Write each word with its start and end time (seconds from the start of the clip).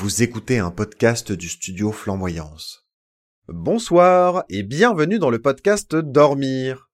Vous 0.00 0.22
écoutez 0.22 0.58
un 0.58 0.70
podcast 0.70 1.30
du 1.30 1.50
studio 1.50 1.92
Flamboyance. 1.92 2.88
Bonsoir 3.48 4.44
et 4.48 4.62
bienvenue 4.62 5.18
dans 5.18 5.28
le 5.28 5.42
podcast 5.42 5.94
Dormir. 5.94 6.88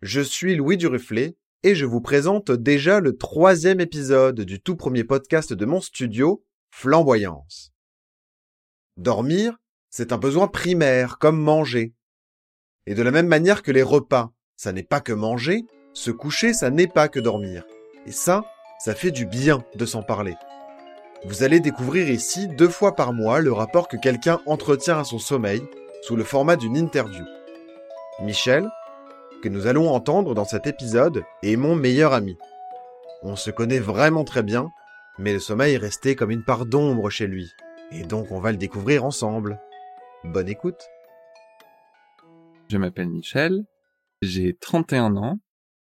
Je 0.00 0.22
suis 0.22 0.56
Louis 0.56 0.78
Duruflet 0.78 1.36
et 1.64 1.74
je 1.74 1.84
vous 1.84 2.00
présente 2.00 2.50
déjà 2.50 3.00
le 3.00 3.14
troisième 3.18 3.78
épisode 3.78 4.40
du 4.40 4.58
tout 4.62 4.74
premier 4.74 5.04
podcast 5.04 5.52
de 5.52 5.66
mon 5.66 5.82
studio, 5.82 6.46
Flamboyance. 6.70 7.74
Dormir, 8.96 9.58
c'est 9.90 10.14
un 10.14 10.18
besoin 10.18 10.48
primaire 10.48 11.18
comme 11.18 11.38
manger. 11.38 11.92
Et 12.86 12.94
de 12.94 13.02
la 13.02 13.10
même 13.10 13.28
manière 13.28 13.62
que 13.62 13.70
les 13.70 13.82
repas, 13.82 14.32
ça 14.56 14.72
n'est 14.72 14.82
pas 14.82 15.02
que 15.02 15.12
manger, 15.12 15.66
se 15.92 16.10
coucher, 16.10 16.54
ça 16.54 16.70
n'est 16.70 16.88
pas 16.88 17.08
que 17.10 17.20
dormir. 17.20 17.66
Et 18.06 18.12
ça, 18.12 18.46
ça 18.78 18.94
fait 18.94 19.10
du 19.10 19.26
bien 19.26 19.62
de 19.74 19.84
s'en 19.84 20.02
parler. 20.02 20.36
Vous 21.28 21.42
allez 21.42 21.58
découvrir 21.58 22.08
ici 22.08 22.46
deux 22.46 22.68
fois 22.68 22.94
par 22.94 23.12
mois 23.12 23.40
le 23.40 23.52
rapport 23.52 23.88
que 23.88 23.96
quelqu'un 23.96 24.40
entretient 24.46 25.00
à 25.00 25.04
son 25.04 25.18
sommeil 25.18 25.60
sous 26.02 26.14
le 26.14 26.22
format 26.22 26.54
d'une 26.54 26.76
interview. 26.76 27.24
Michel, 28.22 28.70
que 29.42 29.48
nous 29.48 29.66
allons 29.66 29.90
entendre 29.90 30.34
dans 30.34 30.44
cet 30.44 30.68
épisode, 30.68 31.24
est 31.42 31.56
mon 31.56 31.74
meilleur 31.74 32.12
ami. 32.12 32.38
On 33.24 33.34
se 33.34 33.50
connaît 33.50 33.80
vraiment 33.80 34.22
très 34.22 34.44
bien, 34.44 34.70
mais 35.18 35.32
le 35.32 35.40
sommeil 35.40 35.74
est 35.74 35.78
resté 35.78 36.14
comme 36.14 36.30
une 36.30 36.44
part 36.44 36.64
d'ombre 36.64 37.10
chez 37.10 37.26
lui, 37.26 37.50
et 37.90 38.04
donc 38.04 38.30
on 38.30 38.38
va 38.38 38.52
le 38.52 38.56
découvrir 38.56 39.04
ensemble. 39.04 39.58
Bonne 40.22 40.48
écoute. 40.48 40.88
Je 42.68 42.78
m'appelle 42.78 43.08
Michel, 43.08 43.64
j'ai 44.22 44.54
31 44.54 45.16
ans 45.16 45.40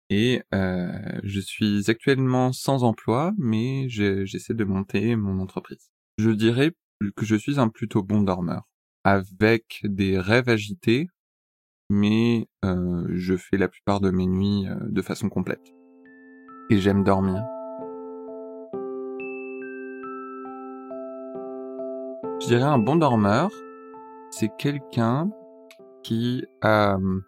et 0.09 0.43
euh, 0.55 1.21
je 1.25 1.41
suis 1.41 1.91
actuellement 1.91 2.53
sans 2.53 2.85
emploi, 2.85 3.33
mais 3.39 3.89
j'essaie 3.89 4.55
de 4.55 4.65
monter 4.65 5.17
mon 5.17 5.41
entreprise. 5.41 5.91
Je 6.19 6.31
dirais 6.31 6.73
que 7.17 7.25
je 7.27 7.37
suis 7.37 7.59
un 7.59 7.69
plutôt 7.69 8.03
bon 8.03 8.23
dormeur, 8.23 8.69
avec 9.05 9.81
des 9.85 10.19
rêves 10.19 10.49
agités, 10.49 11.09
mais 11.91 12.49
euh, 12.65 13.07
je 13.11 13.37
fais 13.37 13.57
la 13.57 13.69
plupart 13.69 14.01
de 14.01 14.11
mes 14.11 14.27
nuits 14.27 14.67
euh, 14.69 14.77
de 14.81 15.03
façon 15.03 15.29
complète. 15.29 15.73
Et 16.71 16.79
j'aime 16.79 17.05
dormir. 17.05 17.45
Je 22.41 22.47
dirais 22.47 22.63
un 22.63 22.79
bon 22.79 22.97
dormeur, 22.97 23.51
c'est 24.31 24.51
quelqu'un 24.57 25.31
qui 26.03 26.45
euh, 26.65 27.21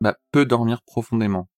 bah, 0.00 0.16
peut 0.32 0.46
dormir 0.46 0.80
profondément. 0.82 1.49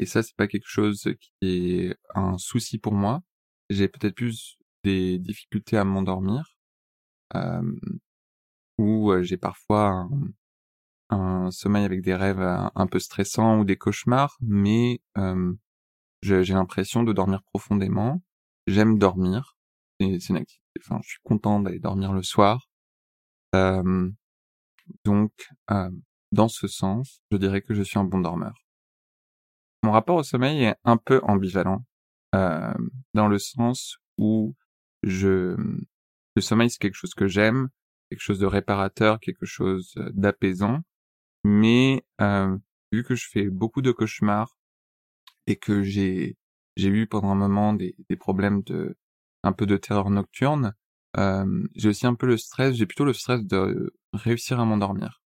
Et 0.00 0.06
ça, 0.06 0.22
c'est 0.22 0.34
pas 0.34 0.46
quelque 0.46 0.66
chose 0.66 1.08
qui 1.40 1.74
est 1.76 1.96
un 2.14 2.38
souci 2.38 2.78
pour 2.78 2.94
moi. 2.94 3.20
J'ai 3.68 3.86
peut-être 3.86 4.14
plus 4.14 4.56
des 4.82 5.18
difficultés 5.18 5.76
à 5.76 5.84
m'endormir, 5.84 6.56
euh, 7.36 7.62
ou 8.78 9.12
j'ai 9.20 9.36
parfois 9.36 10.08
un, 11.10 11.50
sommeil 11.50 11.84
avec 11.84 12.00
des 12.00 12.14
rêves 12.14 12.40
un 12.40 12.86
peu 12.86 12.98
stressants 12.98 13.58
ou 13.60 13.64
des 13.66 13.76
cauchemars, 13.76 14.38
mais 14.40 15.02
euh, 15.18 15.52
j'ai 16.22 16.54
l'impression 16.54 17.02
de 17.02 17.12
dormir 17.12 17.42
profondément. 17.42 18.22
J'aime 18.66 18.98
dormir. 18.98 19.58
C'est 20.00 20.30
une 20.30 20.36
activité. 20.38 20.64
Enfin, 20.80 21.00
je 21.02 21.10
suis 21.10 21.20
content 21.22 21.60
d'aller 21.60 21.78
dormir 21.78 22.14
le 22.14 22.22
soir. 22.22 22.68
Euh, 23.54 24.10
donc, 25.04 25.32
euh, 25.70 25.90
dans 26.32 26.48
ce 26.48 26.68
sens, 26.68 27.20
je 27.30 27.36
dirais 27.36 27.60
que 27.60 27.74
je 27.74 27.82
suis 27.82 27.98
un 27.98 28.04
bon 28.04 28.20
dormeur. 28.20 28.54
Mon 29.82 29.92
rapport 29.92 30.16
au 30.16 30.22
sommeil 30.22 30.64
est 30.64 30.76
un 30.84 30.96
peu 30.96 31.20
ambivalent, 31.22 31.84
euh, 32.34 32.72
dans 33.14 33.28
le 33.28 33.38
sens 33.38 33.98
où 34.18 34.54
je, 35.02 35.56
le 36.36 36.42
sommeil 36.42 36.70
c'est 36.70 36.78
quelque 36.78 36.94
chose 36.94 37.14
que 37.14 37.28
j'aime, 37.28 37.68
quelque 38.10 38.20
chose 38.20 38.38
de 38.38 38.46
réparateur, 38.46 39.20
quelque 39.20 39.46
chose 39.46 39.94
d'apaisant, 40.12 40.80
mais 41.44 42.04
euh, 42.20 42.56
vu 42.92 43.04
que 43.04 43.14
je 43.14 43.28
fais 43.28 43.48
beaucoup 43.48 43.82
de 43.82 43.92
cauchemars 43.92 44.56
et 45.46 45.56
que 45.56 45.82
j'ai 45.82 46.36
j'ai 46.76 46.88
eu 46.88 47.06
pendant 47.06 47.30
un 47.30 47.34
moment 47.34 47.72
des, 47.72 47.94
des 48.08 48.16
problèmes 48.16 48.62
de 48.62 48.96
un 49.42 49.52
peu 49.52 49.66
de 49.66 49.76
terreur 49.76 50.10
nocturne, 50.10 50.74
euh, 51.18 51.66
j'ai 51.74 51.88
aussi 51.88 52.06
un 52.06 52.14
peu 52.14 52.26
le 52.26 52.36
stress, 52.36 52.74
j'ai 52.74 52.86
plutôt 52.86 53.04
le 53.04 53.12
stress 53.12 53.44
de 53.44 53.92
réussir 54.12 54.60
à 54.60 54.64
m'endormir. 54.64 55.22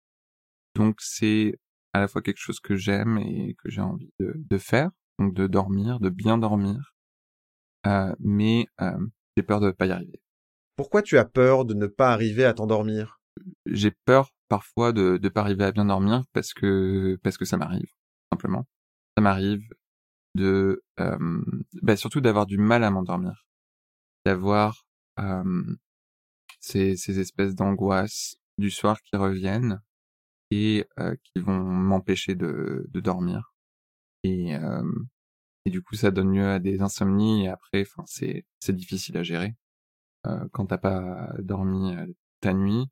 Donc 0.74 0.96
c'est 1.00 1.58
à 1.92 2.00
la 2.00 2.08
fois 2.08 2.22
quelque 2.22 2.38
chose 2.38 2.60
que 2.60 2.76
j'aime 2.76 3.18
et 3.18 3.54
que 3.62 3.70
j'ai 3.70 3.80
envie 3.80 4.10
de, 4.18 4.34
de, 4.36 4.58
faire, 4.58 4.90
donc 5.18 5.34
de 5.34 5.46
dormir, 5.46 6.00
de 6.00 6.08
bien 6.08 6.38
dormir, 6.38 6.94
euh, 7.86 8.14
mais 8.20 8.66
euh, 8.80 9.06
j'ai 9.36 9.42
peur 9.42 9.60
de 9.60 9.66
ne 9.66 9.72
pas 9.72 9.86
y 9.86 9.92
arriver. 9.92 10.22
Pourquoi 10.76 11.02
tu 11.02 11.18
as 11.18 11.24
peur 11.24 11.64
de 11.64 11.74
ne 11.74 11.86
pas 11.86 12.12
arriver 12.12 12.44
à 12.44 12.54
t'endormir? 12.54 13.20
J'ai 13.66 13.92
peur 14.04 14.30
parfois 14.48 14.92
de 14.92 15.18
ne 15.22 15.28
pas 15.28 15.40
arriver 15.40 15.64
à 15.64 15.72
bien 15.72 15.86
dormir 15.86 16.22
parce 16.32 16.52
que 16.52 17.18
parce 17.22 17.36
que 17.36 17.44
ça 17.44 17.56
m'arrive 17.56 17.90
simplement. 18.30 18.66
Ça 19.16 19.22
m'arrive 19.22 19.62
de 20.34 20.82
euh, 21.00 21.42
bah 21.82 21.96
surtout 21.96 22.20
d'avoir 22.20 22.46
du 22.46 22.58
mal 22.58 22.84
à 22.84 22.90
m'endormir, 22.90 23.46
d'avoir 24.24 24.86
euh, 25.18 25.76
ces, 26.60 26.96
ces 26.96 27.18
espèces 27.18 27.54
d'angoisses 27.54 28.36
du 28.58 28.70
soir 28.70 29.00
qui 29.02 29.16
reviennent 29.16 29.80
et 30.52 30.86
qui 31.24 31.40
vont 31.40 31.58
m'empêcher 31.58 32.34
de, 32.34 32.86
dormir. 32.94 33.54
Et, 34.22 34.52
et 35.64 35.70
du 35.70 35.82
coup, 35.82 35.94
ça 35.94 36.10
donne 36.10 36.34
lieu 36.34 36.46
à 36.46 36.58
des 36.58 36.82
insomnies 36.82 37.44
et 37.44 37.48
après, 37.48 37.84
c'est 38.06 38.44
difficile 38.68 39.16
à 39.16 39.22
gérer 39.22 39.54
quand 40.52 40.66
t'as 40.66 40.78
pas 40.78 41.32
dormi 41.38 41.94
ta 42.40 42.52
nuit. 42.52 42.86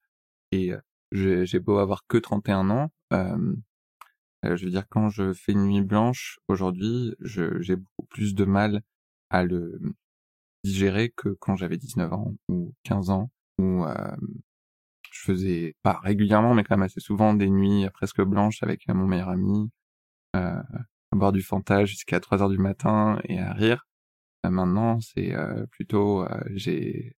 Et 0.53 0.73
j'ai 1.13 1.61
beau 1.61 1.79
avoir 1.79 2.07
que 2.09 2.17
31 2.17 2.71
ans, 2.71 2.91
je 3.11 4.65
veux 4.65 4.71
dire 4.71 4.89
quand 4.89 5.11
je 5.11 5.35
fais 5.35 5.53
une 5.53 5.67
nuit 5.67 5.83
blanche 5.83 6.41
aujourd'hui, 6.49 7.15
j'ai 7.21 7.77
beaucoup 7.77 8.07
plus 8.09 8.35
de 8.35 8.45
mal 8.45 8.83
à 9.29 9.45
le 9.45 9.79
digérer 10.65 11.11
que 11.11 11.29
quand 11.29 11.57
j'avais 11.57 11.77
19 11.77 12.13
ans 12.13 12.35
ou 12.49 12.75
15 12.85 13.11
ans 13.11 13.31
euh, 13.61 14.17
je 15.13 15.21
faisais 15.21 15.77
pas 15.83 15.99
régulièrement 16.03 16.55
mais 16.55 16.65
quand 16.65 16.77
même 16.77 16.85
assez 16.85 17.01
souvent 17.01 17.35
des 17.35 17.49
nuits 17.49 17.87
presque 17.93 18.23
blanches 18.23 18.63
avec 18.63 18.87
mon 18.89 19.07
meilleur 19.07 19.29
ami 19.29 19.71
euh, 20.37 20.63
à 21.13 21.17
boire 21.17 21.33
du 21.33 21.43
Fanta 21.43 21.85
jusqu'à 21.85 22.21
3 22.21 22.43
heures 22.43 22.49
du 22.49 22.59
matin 22.59 23.21
et 23.25 23.39
à 23.39 23.53
rire. 23.53 23.87
Euh, 24.47 24.51
maintenant, 24.51 25.01
c'est 25.01 25.35
euh, 25.35 25.67
plutôt 25.71 26.23
euh, 26.23 26.41
j'ai 26.55 27.15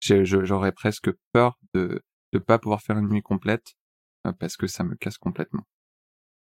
j'aurais 0.00 0.72
presque 0.72 1.10
peur 1.32 1.58
de 1.74 2.02
de 2.32 2.38
pas 2.38 2.58
pouvoir 2.58 2.82
faire 2.82 2.98
une 2.98 3.08
nuit 3.08 3.22
complète 3.22 3.74
parce 4.40 4.56
que 4.56 4.66
ça 4.66 4.82
me 4.84 4.96
casse 4.96 5.18
complètement. 5.18 5.64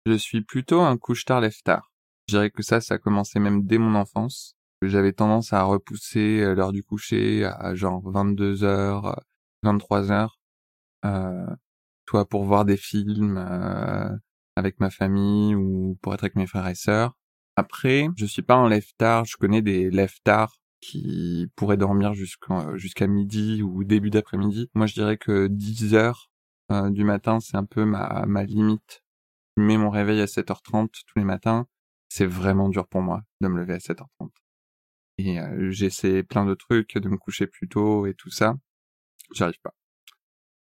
Je 0.07 0.15
suis 0.15 0.43
plutôt 0.43 0.81
un 0.81 0.97
couche-tard 0.97 1.41
lève-tard. 1.41 1.91
Je 2.29 2.35
dirais 2.35 2.51
que 2.51 2.63
ça, 2.63 2.81
ça 2.81 2.95
a 2.95 2.99
commencé 2.99 3.39
même 3.41 3.67
dès 3.67 3.79
mon 3.79 3.95
enfance 3.95 4.57
j'avais 4.89 5.13
tendance 5.13 5.53
à 5.53 5.63
repousser 5.63 6.41
euh, 6.41 6.55
l'heure 6.55 6.73
du 6.73 6.83
coucher 6.83 7.45
à 7.45 7.75
genre 7.75 8.03
22 8.11 8.65
heures, 8.65 9.21
23 9.63 10.13
heures, 10.13 10.39
euh, 11.05 11.47
soit 12.09 12.29
pour 12.29 12.45
voir 12.45 12.65
des 12.65 12.77
films 12.77 13.37
euh, 13.39 14.09
avec 14.57 14.81
ma 14.81 14.91
famille 14.91 15.55
ou 15.55 15.99
pour 16.03 16.15
être 16.15 16.25
avec 16.25 16.37
mes 16.37 16.47
frères 16.47 16.67
et 16.69 16.75
sœurs. 16.75 17.17
Après, 17.57 18.09
je 18.17 18.27
suis 18.27 18.43
pas 18.43 18.57
un 18.57 18.69
lève-tard, 18.69 19.25
je 19.25 19.37
connais 19.37 19.63
des 19.63 19.91
lève-tard 19.91 20.57
qui 20.81 21.49
pourraient 21.57 21.77
dormir 21.77 22.15
jusqu'à 22.15 22.77
jusqu'à 22.77 23.07
midi 23.07 23.63
ou 23.63 23.85
début 23.85 24.11
d'après-midi. 24.11 24.71
Moi, 24.75 24.87
je 24.87 24.95
dirais 24.95 25.17
que 25.17 25.47
10 25.47 25.95
heures 25.95 26.31
euh, 26.73 26.91
du 26.91 27.05
matin, 27.05 27.41
c'est 27.41 27.57
un 27.57 27.65
peu 27.65 27.85
ma, 27.85 28.25
ma 28.27 28.45
limite. 28.45 29.03
Je 29.57 29.63
mets 29.63 29.79
mon 29.79 29.91
réveil 29.91 30.21
à 30.21 30.27
7h30 30.27 30.89
tous 31.07 31.19
les 31.19 31.25
matins. 31.25 31.67
C'est 32.09 32.27
vraiment 32.27 32.69
dur 32.69 32.87
pour 32.89 33.03
moi 33.03 33.23
de 33.41 33.49
me 33.49 33.59
lever 33.59 33.75
à 33.75 33.79
7h30 33.79 34.31
et 35.19 35.41
euh, 35.41 35.71
j'essaie 35.71 36.23
plein 36.23 36.45
de 36.45 36.55
trucs, 36.55 36.97
de 36.99 37.09
me 37.09 37.17
coucher 37.17 37.47
plus 37.47 37.69
tôt 37.69 38.07
et 38.07 38.15
tout 38.15 38.31
ça. 38.31 38.57
J'arrive 39.35 39.61
pas. 39.63 39.75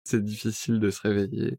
C'est 0.05 0.23
difficile 0.23 0.81
de 0.81 0.91
se 0.91 1.01
réveiller. 1.01 1.59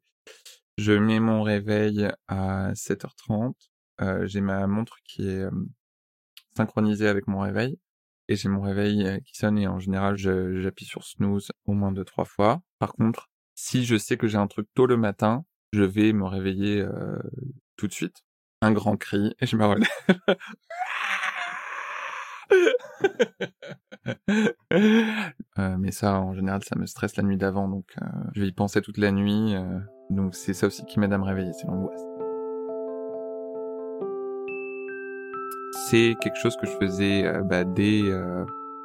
Je 0.78 0.94
mets 0.94 1.20
mon 1.20 1.42
réveil 1.42 2.08
à 2.28 2.74
7h30. 2.74 3.54
Euh, 4.02 4.28
j'ai 4.28 4.42
ma 4.42 4.68
montre 4.68 4.98
qui 5.04 5.28
est 5.28 5.46
synchronisée 6.56 7.08
avec 7.08 7.28
mon 7.28 7.40
réveil. 7.40 7.80
Et 8.28 8.36
j'ai 8.36 8.50
mon 8.50 8.62
réveil 8.62 9.06
euh, 9.06 9.20
qui 9.20 9.36
sonne 9.36 9.58
et 9.60 9.68
en 9.68 9.80
général 9.80 10.18
j'appuie 10.18 10.86
sur 10.86 11.04
snooze 11.04 11.52
au 11.66 11.74
moins 11.74 11.92
deux 11.92 12.06
trois 12.06 12.26
fois. 12.26 12.62
Par 12.80 12.94
contre, 12.94 13.30
si 13.56 13.86
je 13.86 13.98
sais 13.98 14.18
que 14.18 14.28
j'ai 14.28 14.38
un 14.38 14.48
truc 14.48 14.68
tôt 14.74 14.88
le 14.88 14.98
matin, 14.98 15.46
je 15.74 15.84
vais 15.84 16.14
me 16.14 16.26
réveiller 16.26 16.86
tout 17.78 17.88
de 17.88 17.94
suite. 17.94 18.24
Un 18.62 18.72
grand 18.72 18.98
cri 18.98 19.36
et 19.40 19.46
je 19.46 19.56
me 19.58 19.66
relève. 19.66 19.88
Euh, 25.58 25.78
mais 25.80 25.92
ça, 25.92 26.20
en 26.20 26.34
général, 26.34 26.62
ça 26.64 26.76
me 26.78 26.86
stresse 26.86 27.16
la 27.16 27.24
nuit 27.24 27.38
d'avant, 27.38 27.70
donc 27.70 27.86
euh, 28.02 28.06
je 28.34 28.42
vais 28.42 28.48
y 28.48 28.52
penser 28.52 28.82
toute 28.82 28.98
la 28.98 29.12
nuit. 29.12 29.56
Euh, 29.56 29.80
donc 30.10 30.36
c'est 30.36 30.54
ça 30.54 30.68
aussi 30.68 30.84
qui 30.86 31.00
m'aide 31.00 31.14
à 31.14 31.18
me 31.18 31.24
réveiller, 31.24 31.54
c'est 31.54 31.66
l'angoisse. 31.66 32.02
C'est 35.90 36.16
quelque 36.20 36.38
chose 36.38 36.58
que 36.58 36.68
je 36.68 36.74
faisais 36.74 37.42
bah, 37.44 37.64
dès 37.64 38.02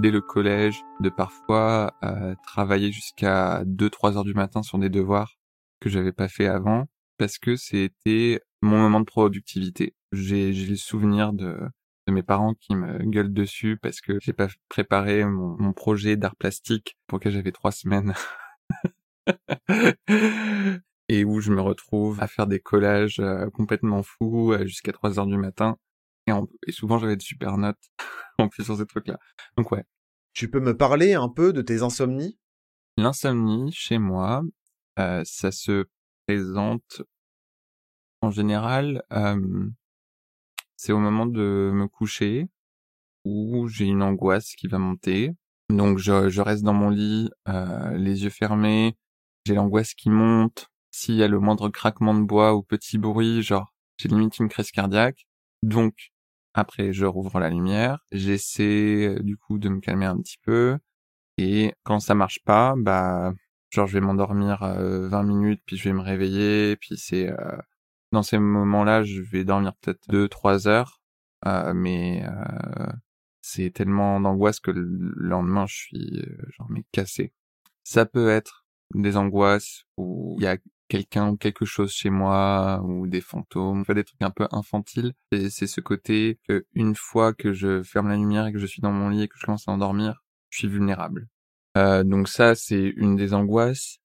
dès 0.01 0.11
le 0.11 0.21
collège, 0.21 0.83
de 1.01 1.11
parfois 1.11 1.95
euh, 2.03 2.35
travailler 2.43 2.91
jusqu'à 2.91 3.63
2-3 3.65 4.17
heures 4.17 4.25
du 4.25 4.35
matin 4.35 4.63
sur 4.63 4.79
des 4.79 4.89
devoirs 4.89 5.37
que 5.81 5.91
j'avais 5.91 6.13
pas 6.13 6.29
fait 6.29 6.47
avant, 6.47 6.87
parce 7.19 7.39
que 7.39 7.57
c'était 7.57 8.41
mon 8.63 8.79
moment 8.79 9.01
de 9.01 9.05
productivité. 9.05 9.95
J'ai 10.13 10.53
le 10.53 10.77
souvenir 10.77 11.33
de, 11.33 11.59
de 12.11 12.15
mes 12.15 12.23
parents 12.23 12.55
qui 12.55 12.75
me 12.75 12.99
gueulent 13.05 13.33
dessus 13.33 13.79
parce 13.81 14.01
que 14.01 14.19
j'ai 14.21 14.33
pas 14.33 14.49
préparé 14.69 15.25
mon, 15.25 15.57
mon 15.59 15.73
projet 15.73 16.17
d'art 16.17 16.37
plastique 16.37 16.97
pour 17.07 17.19
lequel 17.19 17.33
j'avais 17.33 17.53
trois 17.53 17.73
semaines. 17.73 18.15
et 21.09 21.25
où 21.25 21.41
je 21.41 21.53
me 21.53 21.61
retrouve 21.61 22.21
à 22.23 22.29
faire 22.29 22.47
des 22.47 22.61
collages 22.61 23.19
euh, 23.19 23.51
complètement 23.51 24.03
fous 24.03 24.53
euh, 24.53 24.65
jusqu'à 24.65 24.93
3 24.93 25.19
heures 25.19 25.27
du 25.27 25.37
matin. 25.37 25.77
Et, 26.27 26.33
et 26.67 26.73
souvent 26.73 26.99
j'avais 26.99 27.17
de 27.17 27.23
super 27.23 27.59
notes 27.59 27.91
en 28.39 28.49
plus 28.49 28.65
sur 28.65 28.77
ces 28.77 28.87
trucs-là. 28.87 29.19
Donc 29.57 29.73
ouais. 29.73 29.85
Tu 30.33 30.49
peux 30.49 30.61
me 30.61 30.77
parler 30.77 31.15
un 31.15 31.29
peu 31.29 31.53
de 31.53 31.63
tes 31.63 31.83
insomnies? 31.83 32.39
L'insomnie, 32.97 33.73
chez 33.73 33.99
moi, 33.99 34.43
euh, 34.99 35.23
ça 35.25 35.51
se 35.51 35.87
présente 36.27 37.03
en 38.23 38.31
général, 38.31 39.03
euh, 39.13 39.69
c'est 40.81 40.93
au 40.93 40.99
moment 40.99 41.27
de 41.27 41.71
me 41.75 41.87
coucher 41.89 42.49
où 43.27 43.69
j'ai 43.69 43.85
une 43.85 44.03
angoisse 44.03 44.55
qui 44.57 44.67
va 44.67 44.79
monter. 44.79 45.33
Donc 45.69 45.99
je, 45.99 46.41
reste 46.41 46.63
dans 46.63 46.73
mon 46.73 46.89
lit, 46.89 47.29
euh, 47.49 47.91
les 47.99 48.25
yeux 48.25 48.31
fermés, 48.31 48.97
j'ai 49.45 49.55
l'angoisse 49.55 49.93
qui 49.93 50.09
monte. 50.09 50.71
S'il 50.91 51.17
y 51.17 51.23
a 51.23 51.29
le 51.29 51.39
moindre 51.39 51.69
craquement 51.69 52.15
de 52.15 52.23
bois 52.23 52.55
ou 52.55 52.63
petit 52.63 52.97
bruit, 52.97 53.43
genre 53.43 53.75
j'ai 53.99 54.09
limite 54.09 54.39
une 54.39 54.49
crise 54.49 54.71
cardiaque. 54.71 55.27
Donc 55.63 56.13
après 56.55 56.95
je 56.95 57.05
rouvre 57.05 57.41
la 57.41 57.51
lumière, 57.51 57.99
j'essaie 58.11 59.17
du 59.21 59.37
coup 59.37 59.59
de 59.59 59.69
me 59.69 59.81
calmer 59.81 60.07
un 60.07 60.17
petit 60.17 60.39
peu. 60.43 60.79
Et 61.37 61.75
quand 61.83 62.01
ça 62.01 62.15
marche 62.15 62.41
pas, 62.43 62.75
bah 62.79 63.35
genre 63.69 63.87
je 63.87 63.93
vais 63.93 64.01
m'endormir 64.01 64.63
euh, 64.63 65.09
20 65.09 65.25
minutes 65.25 65.63
puis 65.67 65.77
je 65.77 65.85
vais 65.91 65.95
me 65.95 66.01
réveiller 66.01 66.77
puis 66.77 66.97
c'est 66.97 67.29
euh, 67.29 67.59
dans 68.13 68.23
ces 68.23 68.39
moments-là 68.39 69.03
je 69.03 69.21
vais 69.21 69.45
dormir 69.45 69.75
peut-être 69.81 70.09
2 70.09 70.29
3 70.29 70.69
heures 70.69 71.01
euh, 71.47 71.73
mais 71.75 72.25
euh, 72.25 72.93
c'est 73.41 73.71
tellement 73.71 74.21
d'angoisse 74.21 74.61
que 74.61 74.71
le 74.71 74.83
lendemain 75.17 75.67
je 75.67 75.75
suis 75.75 76.21
euh, 76.21 76.51
genre 76.57 76.69
mais 76.71 76.85
cassé 76.93 77.33
ça 77.85 78.07
peut 78.07 78.29
être 78.29 78.67
des 78.95 79.17
angoisses 79.17 79.85
où 79.97 80.37
il 80.39 80.45
y 80.45 80.47
a 80.47 80.59
quelqu'un 80.91 81.31
ou 81.31 81.37
quelque 81.37 81.65
chose 81.65 81.93
chez 81.93 82.11
moi 82.11 82.83
ou 82.85 83.07
des 83.07 83.21
fantômes, 83.21 83.85
fait 83.85 83.95
des 83.95 84.05
trucs 84.05 84.21
un 84.21 84.31
peu 84.31 84.47
infantiles. 84.51 85.15
C'est 85.33 85.67
ce 85.67 85.81
côté 85.81 86.39
que 86.47 86.67
une 86.75 86.97
fois 86.97 87.33
que 87.33 87.53
je 87.53 87.83
ferme 87.83 88.09
la 88.09 88.17
lumière 88.17 88.47
et 88.47 88.53
que 88.53 88.59
je 88.59 88.67
suis 88.67 88.83
dans 88.83 88.93
mon 88.93 89.09
lit 89.09 89.23
et 89.23 89.29
que 89.29 89.39
je 89.39 89.47
commence 89.47 89.69
à 89.69 89.73
endormir, 89.73 90.25
je 90.51 90.59
suis 90.59 90.69
vulnérable. 90.69 91.29
Euh, 91.79 92.03
donc 92.03 92.29
ça, 92.29 92.55
c'est 92.57 92.93
une 92.97 93.17
des 93.17 93.33
angoisses. 93.33 94.00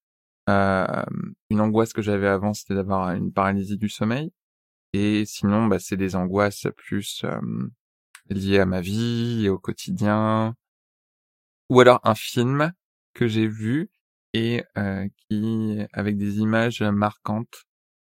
Euh, 0.48 1.04
une 1.50 1.60
angoisse 1.60 1.92
que 1.92 2.02
j'avais 2.02 2.28
avant, 2.28 2.54
c'était 2.54 2.74
d'avoir 2.74 3.10
une 3.10 3.32
paralysie 3.32 3.78
du 3.78 3.88
sommeil. 3.88 4.32
Et 4.92 5.24
sinon, 5.26 5.66
bah, 5.66 5.78
c'est 5.78 5.96
des 5.96 6.16
angoisses 6.16 6.68
plus 6.76 7.22
euh, 7.24 7.40
liées 8.30 8.60
à 8.60 8.66
ma 8.66 8.80
vie, 8.80 9.44
et 9.44 9.48
au 9.48 9.58
quotidien. 9.58 10.54
Ou 11.68 11.80
alors 11.80 12.00
un 12.04 12.14
film 12.14 12.72
que 13.12 13.26
j'ai 13.26 13.48
vu 13.48 13.90
et 14.32 14.64
euh, 14.78 15.08
qui, 15.28 15.78
avec 15.92 16.16
des 16.16 16.38
images 16.38 16.82
marquantes, 16.82 17.64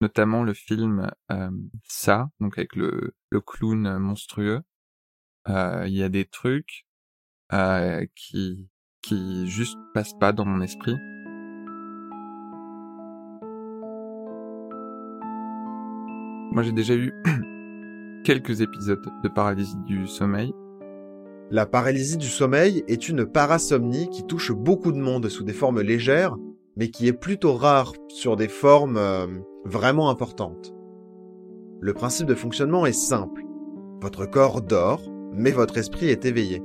notamment 0.00 0.44
le 0.44 0.54
film 0.54 1.10
euh, 1.32 1.50
Ça, 1.84 2.30
donc 2.40 2.58
avec 2.58 2.76
le, 2.76 3.14
le 3.30 3.40
clown 3.40 3.98
monstrueux. 3.98 4.62
Il 5.48 5.92
y 5.92 6.02
a 6.04 6.08
des 6.08 6.26
trucs 6.26 6.86
qui 8.14 8.68
qui 9.02 9.48
juste 9.48 9.78
passent 9.94 10.18
pas 10.18 10.32
dans 10.32 10.44
mon 10.44 10.60
esprit. 10.60 10.96
Moi, 16.52 16.64
j'ai 16.64 16.72
déjà 16.72 16.94
eu 16.94 17.14
quelques 18.24 18.60
épisodes 18.60 19.00
de 19.22 19.28
paralysie 19.28 19.76
du 19.86 20.08
sommeil. 20.08 20.52
La 21.52 21.64
paralysie 21.64 22.16
du 22.16 22.26
sommeil 22.26 22.82
est 22.88 23.08
une 23.08 23.24
parasomnie 23.24 24.08
qui 24.10 24.24
touche 24.24 24.50
beaucoup 24.50 24.90
de 24.90 24.98
monde 24.98 25.28
sous 25.28 25.44
des 25.44 25.52
formes 25.52 25.80
légères, 25.80 26.36
mais 26.76 26.88
qui 26.88 27.06
est 27.06 27.12
plutôt 27.12 27.54
rare 27.54 27.92
sur 28.08 28.34
des 28.34 28.48
formes 28.48 28.96
euh, 28.96 29.26
vraiment 29.64 30.10
importantes. 30.10 30.74
Le 31.80 31.94
principe 31.94 32.26
de 32.26 32.34
fonctionnement 32.34 32.84
est 32.84 32.92
simple. 32.92 33.42
Votre 34.00 34.26
corps 34.26 34.60
dort, 34.60 35.02
mais 35.32 35.52
votre 35.52 35.78
esprit 35.78 36.08
est 36.08 36.24
éveillé. 36.24 36.62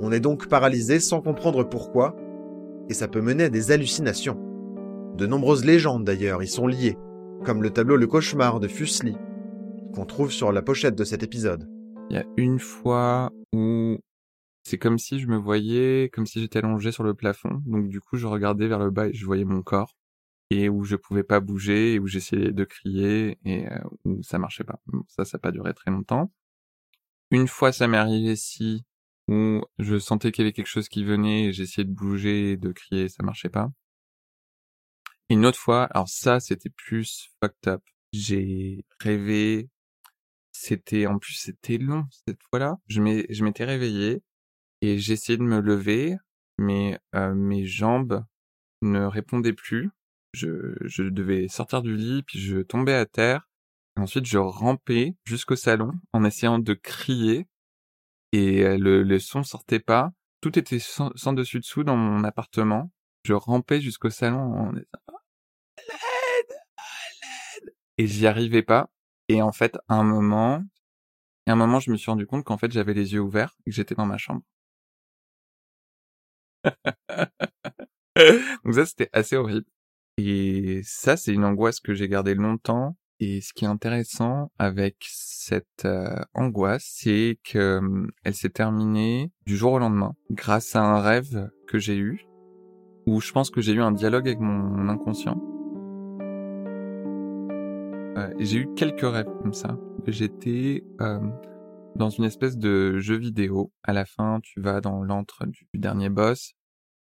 On 0.00 0.12
est 0.12 0.20
donc 0.20 0.46
paralysé 0.46 1.00
sans 1.00 1.20
comprendre 1.20 1.64
pourquoi, 1.64 2.14
et 2.88 2.94
ça 2.94 3.08
peut 3.08 3.20
mener 3.20 3.44
à 3.44 3.50
des 3.50 3.72
hallucinations. 3.72 4.38
De 5.16 5.26
nombreuses 5.26 5.64
légendes 5.64 6.04
d'ailleurs 6.04 6.42
y 6.42 6.46
sont 6.46 6.68
liées, 6.68 6.96
comme 7.44 7.62
le 7.62 7.70
tableau 7.70 7.96
Le 7.96 8.06
Cauchemar 8.06 8.60
de 8.60 8.68
Fuseli, 8.68 9.16
qu'on 9.94 10.04
trouve 10.04 10.30
sur 10.30 10.52
la 10.52 10.62
pochette 10.62 10.94
de 10.94 11.04
cet 11.04 11.22
épisode. 11.22 11.68
Il 12.10 12.16
y 12.16 12.18
a 12.18 12.24
une 12.36 12.58
fois 12.58 13.32
où 13.52 13.98
c'est 14.62 14.78
comme 14.78 14.98
si 14.98 15.18
je 15.18 15.26
me 15.26 15.36
voyais, 15.36 16.10
comme 16.12 16.26
si 16.26 16.40
j'étais 16.40 16.58
allongé 16.58 16.92
sur 16.92 17.02
le 17.02 17.14
plafond, 17.14 17.62
donc 17.66 17.88
du 17.88 18.00
coup 18.00 18.16
je 18.16 18.26
regardais 18.26 18.68
vers 18.68 18.78
le 18.78 18.90
bas 18.90 19.08
et 19.08 19.14
je 19.14 19.24
voyais 19.24 19.44
mon 19.44 19.62
corps, 19.62 19.96
et 20.50 20.68
où 20.68 20.84
je 20.84 20.96
pouvais 20.96 21.22
pas 21.22 21.40
bouger, 21.40 21.94
et 21.94 21.98
où 21.98 22.06
j'essayais 22.06 22.52
de 22.52 22.64
crier, 22.64 23.38
et 23.44 23.68
euh, 23.68 23.78
où 24.04 24.22
ça 24.22 24.38
marchait 24.38 24.64
pas. 24.64 24.80
ça, 25.08 25.24
ça 25.24 25.38
n'a 25.38 25.40
pas 25.40 25.52
duré 25.52 25.72
très 25.74 25.90
longtemps. 25.90 26.30
Une 27.30 27.48
fois 27.48 27.72
ça 27.72 27.88
m'est 27.88 27.96
arrivé 27.96 28.36
si 28.36 28.84
où 29.28 29.60
je 29.78 29.98
sentais 29.98 30.32
qu'il 30.32 30.44
y 30.44 30.46
avait 30.46 30.52
quelque 30.52 30.66
chose 30.66 30.88
qui 30.88 31.04
venait 31.04 31.44
et 31.46 31.52
j'essayais 31.52 31.84
de 31.84 31.92
bouger 31.92 32.56
de 32.56 32.72
crier, 32.72 33.08
ça 33.08 33.22
marchait 33.22 33.48
pas. 33.48 33.70
Une 35.30 35.46
autre 35.46 35.58
fois, 35.58 35.84
alors 35.84 36.08
ça, 36.08 36.40
c'était 36.40 36.70
plus 36.70 37.30
fucked 37.40 37.68
up. 37.68 37.82
J'ai 38.12 38.84
rêvé, 39.00 39.70
c'était, 40.50 41.06
en 41.06 41.20
plus, 41.20 41.34
c'était 41.34 41.78
long 41.78 42.04
cette 42.26 42.42
fois-là. 42.50 42.78
Je 42.88 43.00
m'étais 43.00 43.64
réveillé 43.64 44.24
et 44.80 44.98
j'essayais 44.98 45.38
de 45.38 45.44
me 45.44 45.60
lever, 45.60 46.16
mais 46.58 46.98
euh, 47.14 47.32
mes 47.32 47.64
jambes 47.64 48.24
ne 48.82 49.04
répondaient 49.04 49.52
plus. 49.52 49.90
Je, 50.32 51.08
devais 51.08 51.46
sortir 51.46 51.82
du 51.82 51.96
lit, 51.96 52.24
puis 52.24 52.40
je 52.40 52.58
tombais 52.58 52.94
à 52.94 53.06
terre. 53.06 53.48
Ensuite, 53.96 54.26
je 54.26 54.38
rampais 54.38 55.14
jusqu'au 55.24 55.56
salon 55.56 55.92
en 56.12 56.24
essayant 56.24 56.58
de 56.58 56.74
crier 56.74 57.46
et 58.32 58.64
euh, 58.64 58.78
le, 58.78 59.04
le 59.04 59.18
son 59.20 59.44
sortait 59.44 59.80
pas. 59.80 60.10
Tout 60.40 60.58
était 60.58 60.80
sans, 60.80 61.12
dessus 61.34 61.60
dessous 61.60 61.84
dans 61.84 61.96
mon 61.96 62.24
appartement. 62.24 62.90
Je 63.24 63.34
rampais 63.34 63.80
jusqu'au 63.80 64.10
salon 64.10 64.40
en 64.40 64.72
disant 64.72 65.19
et 68.00 68.06
j'y 68.06 68.26
arrivais 68.26 68.62
pas. 68.62 68.88
Et 69.28 69.42
en 69.42 69.52
fait, 69.52 69.76
à 69.88 69.96
un 69.96 70.04
moment, 70.04 70.64
à 71.46 71.52
un 71.52 71.56
moment, 71.56 71.80
je 71.80 71.90
me 71.90 71.96
suis 71.96 72.10
rendu 72.10 72.26
compte 72.26 72.44
qu'en 72.44 72.56
fait, 72.56 72.72
j'avais 72.72 72.94
les 72.94 73.12
yeux 73.12 73.20
ouverts 73.20 73.54
et 73.66 73.70
que 73.70 73.76
j'étais 73.76 73.94
dans 73.94 74.06
ma 74.06 74.16
chambre. 74.16 74.40
Donc 78.64 78.74
ça, 78.74 78.86
c'était 78.86 79.10
assez 79.12 79.36
horrible. 79.36 79.66
Et 80.16 80.80
ça, 80.82 81.18
c'est 81.18 81.34
une 81.34 81.44
angoisse 81.44 81.80
que 81.80 81.92
j'ai 81.92 82.08
gardée 82.08 82.34
longtemps 82.34 82.96
et 83.20 83.42
ce 83.42 83.52
qui 83.52 83.66
est 83.66 83.68
intéressant 83.68 84.50
avec 84.58 84.96
cette 85.06 85.84
euh, 85.84 86.16
angoisse, 86.32 86.90
c'est 86.90 87.38
que 87.44 87.78
hum, 87.78 88.10
elle 88.24 88.34
s'est 88.34 88.48
terminée 88.48 89.30
du 89.44 89.58
jour 89.58 89.72
au 89.72 89.78
lendemain 89.78 90.14
grâce 90.30 90.74
à 90.74 90.82
un 90.82 91.02
rêve 91.02 91.50
que 91.68 91.78
j'ai 91.78 91.96
eu 91.96 92.26
où 93.06 93.20
je 93.20 93.32
pense 93.32 93.50
que 93.50 93.60
j'ai 93.60 93.72
eu 93.72 93.82
un 93.82 93.92
dialogue 93.92 94.26
avec 94.26 94.40
mon 94.40 94.88
inconscient. 94.88 95.59
Euh, 98.16 98.32
j'ai 98.38 98.58
eu 98.58 98.74
quelques 98.74 99.02
rêves 99.02 99.30
comme 99.42 99.52
ça. 99.52 99.78
J'étais 100.06 100.84
euh, 101.00 101.20
dans 101.96 102.10
une 102.10 102.24
espèce 102.24 102.56
de 102.56 102.98
jeu 102.98 103.16
vidéo. 103.16 103.72
À 103.82 103.92
la 103.92 104.04
fin, 104.04 104.40
tu 104.42 104.60
vas 104.60 104.80
dans 104.80 105.02
l'antre 105.02 105.46
du 105.46 105.66
dernier 105.74 106.08
boss 106.08 106.52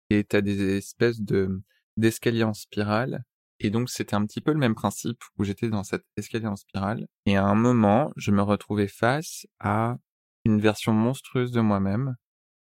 et 0.10 0.24
t'as 0.24 0.42
des 0.42 0.78
espèces 0.78 1.22
de 1.22 1.62
d'escaliers 1.98 2.44
en 2.44 2.54
spirale 2.54 3.24
et 3.60 3.70
donc 3.70 3.90
c'était 3.90 4.16
un 4.16 4.26
petit 4.26 4.42
peu 4.42 4.52
le 4.52 4.60
même 4.60 4.76
principe 4.76 5.24
où 5.38 5.44
j'étais 5.44 5.70
dans 5.70 5.84
cet 5.84 6.04
escalier 6.18 6.48
en 6.48 6.56
spirale. 6.56 7.08
Et 7.26 7.38
à 7.38 7.46
un 7.46 7.56
moment, 7.56 8.12
je 8.18 8.32
me 8.32 8.42
retrouvais 8.42 8.88
face 8.88 9.48
à 9.60 9.98
une 10.44 10.60
version 10.60 10.94
monstrueuse 10.94 11.52
de 11.52 11.62
moi-même. 11.62 12.16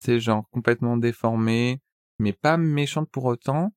C'est 0.01 0.21
genre 0.21 0.49
complètement 0.51 0.97
déformée, 0.97 1.81
mais 2.19 2.33
pas 2.33 2.57
méchante 2.57 3.11
pour 3.11 3.25
autant, 3.25 3.75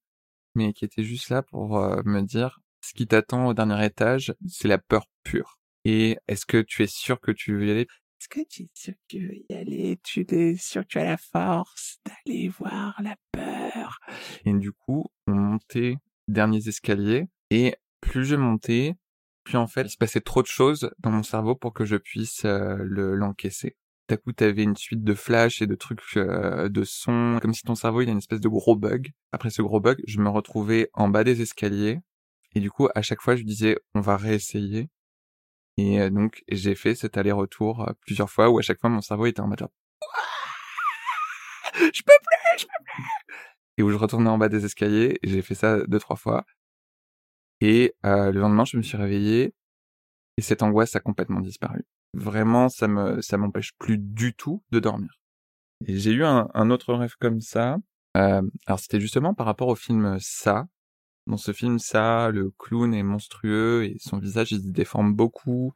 mais 0.56 0.74
qui 0.74 0.86
était 0.86 1.04
juste 1.04 1.30
là 1.30 1.42
pour 1.42 1.78
euh, 1.78 2.02
me 2.06 2.22
dire 2.22 2.61
ce 2.82 2.94
qui 2.94 3.08
t'attend 3.08 3.48
au 3.48 3.54
dernier 3.54 3.86
étage, 3.86 4.34
c'est 4.48 4.68
la 4.68 4.78
peur 4.78 5.06
pure. 5.24 5.58
Et 5.86 6.18
est-ce 6.28 6.46
que 6.46 6.62
tu 6.62 6.84
es 6.84 6.88
sûr 6.88 7.20
que 7.20 7.32
tu 7.32 7.56
veux 7.56 7.68
y 7.68 7.72
aller? 7.72 7.88
Est-ce 8.20 8.30
que 8.30 8.48
tu 8.48 8.64
es 8.64 8.70
sûr 8.74 8.94
que 8.94 9.00
tu 9.08 9.28
veux 9.28 9.36
y 9.50 9.54
aller? 9.54 10.00
Tu 10.04 10.26
es 10.30 10.56
sûr 10.56 10.84
que 10.84 10.88
tu 10.88 11.00
as 11.00 11.04
la 11.04 11.18
force 11.18 12.00
d'aller 12.06 12.50
voir 12.50 13.00
la 13.02 13.16
peur? 13.32 14.00
Et 14.46 14.54
du 14.54 14.72
coup, 14.72 15.08
on 15.28 15.34
montait 15.34 15.96
derniers 16.28 16.68
escaliers. 16.68 17.28
Et 17.50 17.76
plus 18.00 18.26
je 18.26 18.36
montais, 18.36 18.96
plus 19.44 19.58
en 19.58 19.68
fait, 19.68 19.84
il 19.84 19.90
se 19.90 19.98
passait 19.98 20.22
trop 20.22 20.42
de 20.42 20.48
choses 20.48 20.92
dans 21.00 21.12
mon 21.12 21.24
cerveau 21.24 21.56
pour 21.56 21.74
que 21.74 21.86
je 21.86 21.96
puisse 21.96 22.46
euh, 22.46 22.78
le 22.80 23.16
l'encaisser. 23.16 23.76
à 24.10 24.18
coup 24.18 24.34
t'avais 24.34 24.64
une 24.64 24.76
suite 24.76 25.04
de 25.04 25.14
flashs 25.14 25.62
et 25.62 25.68
de 25.68 25.76
trucs 25.76 26.02
euh, 26.18 26.70
de 26.70 26.84
sons, 26.84 27.40
comme 27.42 27.54
si 27.54 27.64
ton 27.64 27.76
cerveau 27.76 28.02
il 28.02 28.10
a 28.10 28.12
une 28.12 28.18
espèce 28.20 28.42
de 28.42 28.50
gros 28.50 28.76
bug. 28.76 29.12
Après 29.32 29.50
ce 29.50 29.62
gros 29.62 29.80
bug, 29.80 30.02
je 30.06 30.20
me 30.20 30.30
retrouvais 30.30 30.90
en 30.94 31.10
bas 31.10 31.24
des 31.24 31.42
escaliers 31.42 32.02
et 32.56 32.60
du 32.60 32.72
coup 32.72 32.90
à 32.96 33.02
chaque 33.02 33.22
fois 33.22 33.36
je 33.36 33.44
disais 33.44 33.78
on 33.94 34.02
va 34.02 34.18
réessayer. 34.18 34.90
Et 35.78 36.02
euh, 36.02 36.10
donc 36.10 36.44
j'ai 36.50 36.76
fait 36.76 36.96
cet 36.96 37.18
aller-retour 37.18 37.88
euh, 37.88 37.94
plusieurs 38.02 38.30
fois 38.30 38.50
où 38.50 38.60
à 38.60 38.62
chaque 38.62 38.80
fois 38.80 38.90
mon 38.90 39.02
cerveau 39.02 39.26
était 39.26 39.42
en 39.42 39.48
mode 39.48 39.68
je 41.76 42.02
peux 42.04 42.14
plus, 42.24 42.60
je 42.60 42.66
peux 42.66 42.84
plus. 42.84 43.04
Et 43.78 43.84
où 43.84 43.90
je 43.90 43.96
retournais 43.96 44.30
en 44.30 44.38
bas 44.38 44.50
des 44.50 44.66
escaliers 44.66 45.20
j'ai 45.24 45.42
fait 45.42 45.56
ça 45.56 45.86
deux 45.88 46.00
trois 46.00 46.18
fois. 46.18 46.46
Et 47.62 47.96
le 48.04 48.32
lendemain 48.32 48.66
je 48.66 48.78
me 48.78 48.82
suis 48.82 48.98
réveillé 48.98 49.54
et 50.38 50.42
cette 50.42 50.64
angoisse 50.64 50.96
a 50.96 51.00
complètement 51.00 51.40
disparu 51.42 51.86
vraiment, 52.14 52.70
ça 52.70 52.88
me, 52.88 53.22
ça 53.22 53.38
m'empêche 53.38 53.74
plus 53.78 53.98
du 53.98 54.34
tout 54.34 54.64
de 54.72 54.80
dormir. 54.80 55.20
Et 55.88 55.98
j'ai 55.98 56.12
eu 56.12 56.24
un, 56.24 56.50
un, 56.54 56.70
autre 56.70 56.94
rêve 56.94 57.16
comme 57.20 57.42
ça. 57.42 57.78
Euh, 58.18 58.42
alors 58.66 58.80
c'était 58.80 59.00
justement 59.00 59.34
par 59.34 59.46
rapport 59.46 59.70
au 59.70 59.76
film 59.76 60.18
Ça. 60.20 60.68
Dans 61.28 61.38
ce 61.38 61.54
film 61.54 61.80
Ça, 61.80 62.30
le 62.32 62.52
clown 62.58 62.94
est 62.94 63.04
monstrueux 63.04 63.86
et 63.86 63.98
son 64.00 64.18
visage 64.18 64.52
il 64.52 64.62
se 64.62 64.68
déforme 64.68 65.14
beaucoup. 65.14 65.74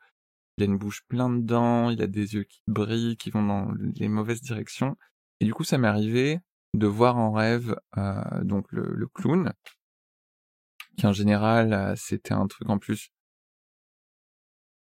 Il 0.58 0.64
a 0.64 0.66
une 0.66 0.78
bouche 0.78 1.04
pleine 1.08 1.42
de 1.42 1.48
dents, 1.48 1.90
il 1.90 2.02
a 2.02 2.08
des 2.08 2.36
yeux 2.36 2.44
qui 2.44 2.62
brillent, 2.68 3.18
qui 3.18 3.30
vont 3.30 3.46
dans 3.46 3.72
les 3.96 4.08
mauvaises 4.08 4.42
directions. 4.42 4.98
Et 5.40 5.46
du 5.46 5.54
coup, 5.54 5.64
ça 5.64 5.78
m'est 5.78 5.88
arrivé 5.88 6.40
de 6.74 6.88
voir 6.88 7.18
en 7.18 7.32
rêve 7.32 7.76
euh, 7.98 8.44
donc 8.44 8.72
le, 8.72 9.08
clown, 9.14 9.54
qui 10.98 11.08
en 11.08 11.14
général 11.14 11.74
euh, 11.74 11.96
c'était 11.96 12.34
un 12.34 12.48
truc 12.48 12.70
en 12.70 12.78
plus 12.80 13.12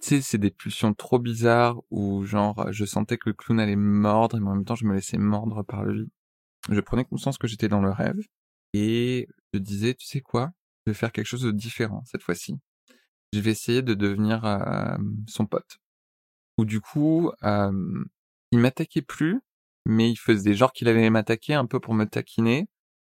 tu 0.02 0.10
sais, 0.10 0.22
c'est 0.22 0.38
des 0.38 0.52
pulsions 0.52 0.94
trop 0.94 1.18
bizarres 1.18 1.82
où 1.90 2.26
genre 2.26 2.68
je 2.72 2.84
sentais 2.84 3.18
que 3.18 3.30
le 3.30 3.34
clown 3.34 3.60
allait 3.60 3.78
mordre 3.78 4.38
et 4.38 4.42
en 4.42 4.56
même 4.56 4.66
temps 4.66 4.76
je 4.76 4.86
me 4.86 4.94
laissais 4.94 5.18
mordre 5.18 5.64
par 5.64 5.86
lui. 5.86 6.12
Je 6.70 6.80
prenais 6.82 7.06
conscience 7.06 7.38
que 7.38 7.48
j'étais 7.48 7.70
dans 7.70 7.82
le 7.82 7.92
rêve 7.92 8.20
et 8.74 9.28
je 9.54 9.60
disais, 9.60 9.94
tu 9.94 10.06
sais 10.06 10.22
quoi, 10.22 10.52
je 10.86 10.92
vais 10.92 10.96
faire 10.96 11.12
quelque 11.12 11.28
chose 11.28 11.44
de 11.44 11.52
différent 11.52 12.04
cette 12.06 12.24
fois-ci. 12.24 12.56
Je 13.34 13.40
vais 13.40 13.52
essayer 13.52 13.82
de 13.82 13.94
devenir 13.94 14.46
euh, 14.46 14.98
son 15.28 15.46
pote. 15.46 15.80
Ou 16.58 16.66
du 16.66 16.82
coup, 16.82 17.32
euh, 17.44 18.04
il 18.52 18.60
m'attaquait 18.60 19.02
plus, 19.02 19.42
mais 19.86 20.12
il 20.12 20.18
faisait 20.18 20.54
genre 20.54 20.74
qu'il 20.74 20.88
allait 20.88 21.10
m'attaquer 21.10 21.54
un 21.56 21.66
peu 21.66 21.80
pour 21.80 21.94
me 21.94 22.06
taquiner. 22.06 22.68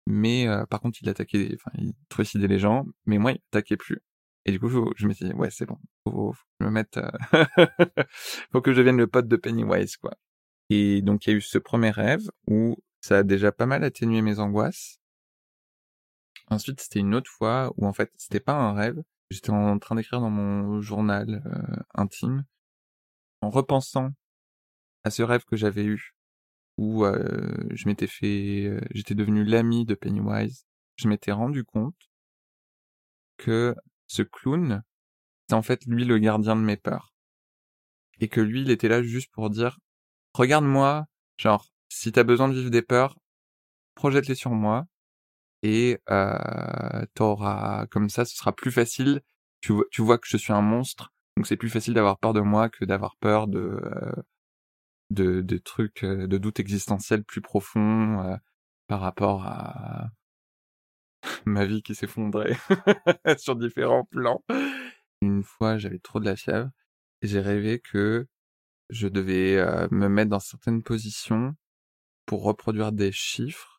Mais 0.07 0.47
euh, 0.47 0.65
par 0.67 0.81
contre, 0.81 1.00
il 1.01 1.09
attaquait, 1.09 1.55
enfin, 1.55 1.71
il 1.79 1.93
trucidait 2.09 2.47
les 2.47 2.59
gens, 2.59 2.85
mais 3.05 3.17
moi, 3.17 3.31
il 3.31 3.39
m'attaquait 3.51 3.77
plus. 3.77 4.01
Et 4.45 4.51
du 4.51 4.59
coup, 4.59 4.69
je, 4.69 4.79
je 4.95 5.07
me 5.07 5.13
suis 5.13 5.25
dit, 5.25 5.33
ouais, 5.33 5.50
c'est 5.50 5.65
bon, 5.65 5.77
faut, 6.03 6.33
faut 6.33 6.33
que 6.33 6.38
je 6.62 6.65
me 6.65 6.71
mette, 6.71 7.00
faut 8.51 8.62
que 8.62 8.71
je 8.74 8.77
devienne 8.77 8.97
le 8.97 9.07
pote 9.07 9.27
de 9.27 9.35
Pennywise, 9.35 9.97
quoi. 9.97 10.13
Et 10.69 11.01
donc, 11.01 11.25
il 11.25 11.31
y 11.31 11.33
a 11.33 11.38
eu 11.38 11.41
ce 11.41 11.57
premier 11.57 11.89
rêve 11.89 12.29
où 12.47 12.77
ça 13.01 13.19
a 13.19 13.24
déjà 13.24 13.51
pas 13.51 13.65
mal 13.65 13.83
atténué 13.83 14.21
mes 14.21 14.39
angoisses. 14.39 15.00
Ensuite, 16.47 16.81
c'était 16.81 16.99
une 16.99 17.15
autre 17.15 17.29
fois 17.29 17.73
où 17.77 17.85
en 17.87 17.93
fait, 17.93 18.11
c'était 18.17 18.39
pas 18.39 18.53
un 18.53 18.73
rêve. 18.73 19.01
J'étais 19.31 19.49
en 19.49 19.79
train 19.79 19.95
d'écrire 19.95 20.21
dans 20.21 20.29
mon 20.29 20.81
journal 20.81 21.41
euh, 21.45 21.83
intime, 21.95 22.45
en 23.41 23.49
repensant 23.49 24.11
à 25.03 25.09
ce 25.09 25.23
rêve 25.23 25.45
que 25.45 25.55
j'avais 25.55 25.83
eu, 25.85 26.15
où 26.77 27.05
euh, 27.05 27.55
je 27.71 27.87
m'étais 27.87 28.07
fait, 28.07 28.79
j'étais 28.91 29.15
devenu 29.15 29.43
l'ami 29.43 29.85
de 29.85 29.95
Pennywise. 29.95 30.65
Je 30.97 31.07
m'étais 31.07 31.31
rendu 31.31 31.63
compte 31.63 32.09
que 33.37 33.75
ce 34.07 34.21
clown, 34.21 34.83
c'est 35.49 35.55
en 35.55 35.61
fait 35.61 35.85
lui 35.85 36.05
le 36.05 36.17
gardien 36.19 36.55
de 36.55 36.61
mes 36.61 36.77
peurs. 36.77 37.13
Et 38.19 38.29
que 38.29 38.41
lui, 38.41 38.61
il 38.61 38.69
était 38.69 38.87
là 38.87 39.03
juste 39.03 39.31
pour 39.31 39.49
dire, 39.49 39.79
regarde-moi, 40.33 41.05
genre, 41.37 41.67
si 41.89 42.11
t'as 42.11 42.23
besoin 42.23 42.47
de 42.47 42.53
vivre 42.53 42.69
des 42.69 42.81
peurs, 42.81 43.17
projette-les 43.95 44.35
sur 44.35 44.51
moi, 44.51 44.87
et 45.65 46.00
comme 47.89 48.10
ça, 48.10 48.25
ce 48.25 48.36
sera 48.36 48.53
plus 48.53 48.72
facile, 48.72 49.22
tu, 49.62 49.74
vois 50.00 50.17
que 50.19 50.27
je 50.27 50.38
suis 50.38 50.53
un 50.53 50.62
monstre, 50.62 51.12
donc 51.38 51.48
c'est 51.48 51.57
plus 51.57 51.69
facile 51.69 51.95
d'avoir 51.95 52.19
peur 52.19 52.34
de 52.34 52.41
moi 52.41 52.69
que 52.69 52.86
d'avoir 52.86 53.15
peur 53.17 53.48
de, 53.48 53.81
de, 55.10 55.57
trucs, 55.57 56.05
de 56.05 56.38
doutes 56.38 56.60
existentiels 56.60 57.24
plus 57.24 57.41
profonds 57.41 58.38
par 58.88 59.01
rapport 59.01 59.43
à, 59.48 60.12
ma 61.45 61.65
vie 61.65 61.81
qui 61.81 61.95
s'effondrait 61.95 62.55
sur 63.38 63.55
différents 63.55 64.05
plans. 64.05 64.43
Une 65.22 65.41
fois, 65.41 65.79
j'avais 65.79 66.00
trop 66.00 66.19
de 66.19 66.25
la 66.25 66.36
fièvre 66.36 66.69
et 67.24 67.27
j'ai 67.27 67.39
rêvé 67.39 67.79
que 67.79 68.27
je 68.91 69.07
devais 69.07 69.88
me 69.89 70.10
mettre 70.10 70.29
dans 70.29 70.39
certaines 70.39 70.84
positions 70.84 71.55
pour 72.27 72.43
reproduire 72.43 72.91
des 72.91 73.12
chiffres 73.12 73.75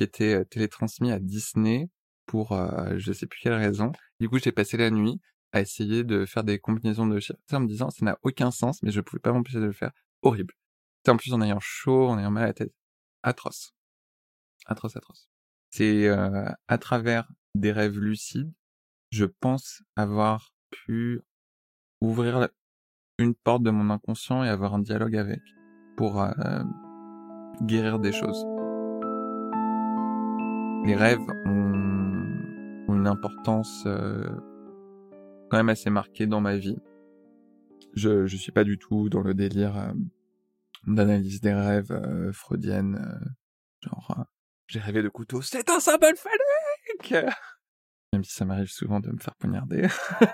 qui 0.00 0.04
étaient 0.04 0.34
euh, 0.34 0.44
télétransmis 0.44 1.12
à 1.12 1.18
Disney 1.18 1.90
pour 2.24 2.52
euh, 2.52 2.94
je 2.96 3.12
sais 3.12 3.26
plus 3.26 3.38
quelle 3.42 3.52
raison. 3.52 3.92
Du 4.18 4.30
coup, 4.30 4.38
j'ai 4.38 4.50
passé 4.50 4.78
la 4.78 4.90
nuit 4.90 5.20
à 5.52 5.60
essayer 5.60 6.04
de 6.04 6.24
faire 6.24 6.42
des 6.42 6.58
combinaisons 6.58 7.06
de 7.06 7.20
chiffres 7.20 7.38
en 7.52 7.60
me 7.60 7.66
disant 7.66 7.90
ça 7.90 8.06
n'a 8.06 8.18
aucun 8.22 8.50
sens, 8.50 8.82
mais 8.82 8.92
je 8.92 9.02
pouvais 9.02 9.20
pas 9.20 9.32
m'empêcher 9.32 9.58
de 9.58 9.66
le 9.66 9.72
faire. 9.72 9.92
Horrible. 10.22 10.54
En 11.06 11.18
plus 11.18 11.34
en 11.34 11.42
ayant 11.42 11.60
chaud, 11.60 12.08
en 12.08 12.18
ayant 12.18 12.30
mal 12.30 12.44
à 12.44 12.46
la 12.46 12.52
tête. 12.54 12.72
Atroce. 13.22 13.74
Atroce, 14.64 14.96
atroce. 14.96 15.28
C'est 15.70 16.08
euh, 16.08 16.48
à 16.68 16.78
travers 16.78 17.28
des 17.54 17.72
rêves 17.72 17.98
lucides, 17.98 18.52
je 19.10 19.26
pense 19.26 19.82
avoir 19.96 20.54
pu 20.70 21.20
ouvrir 22.00 22.48
une 23.18 23.34
porte 23.34 23.62
de 23.64 23.70
mon 23.70 23.90
inconscient 23.90 24.44
et 24.44 24.48
avoir 24.48 24.72
un 24.72 24.78
dialogue 24.78 25.16
avec 25.16 25.40
pour 25.96 26.24
guérir 27.62 27.98
des 27.98 28.12
choses. 28.12 28.46
Les 30.84 30.94
rêves 30.94 31.20
ont, 31.46 32.94
une 32.94 33.06
importance 33.06 33.84
euh, 33.86 34.28
quand 35.50 35.56
même 35.56 35.68
assez 35.68 35.90
marquée 35.90 36.26
dans 36.26 36.40
ma 36.40 36.56
vie. 36.56 36.78
Je 37.94 38.26
je 38.26 38.36
suis 38.36 38.52
pas 38.52 38.64
du 38.64 38.78
tout 38.78 39.08
dans 39.08 39.20
le 39.20 39.34
délire 39.34 39.76
euh, 39.76 39.92
d'analyse 40.86 41.40
des 41.40 41.54
rêves 41.54 42.30
freudienne, 42.32 43.20
genre 43.80 44.26
j'ai 44.66 44.78
rêvé 44.78 45.02
de 45.02 45.08
couteau. 45.08 45.42
C'est 45.42 45.68
un 45.68 45.80
symbole 45.80 46.16
phallique 46.16 47.26
Même 48.12 48.22
si 48.22 48.32
ça 48.32 48.44
m'arrive 48.44 48.70
souvent 48.70 49.00
de 49.00 49.10
me 49.10 49.18
faire 49.18 49.34
poignarder. 49.36 49.88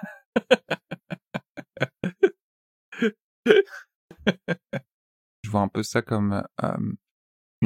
Je 5.43 5.51
vois 5.51 5.61
un 5.61 5.69
peu 5.69 5.83
ça 5.83 6.03
comme 6.03 6.45
euh, 6.63 6.77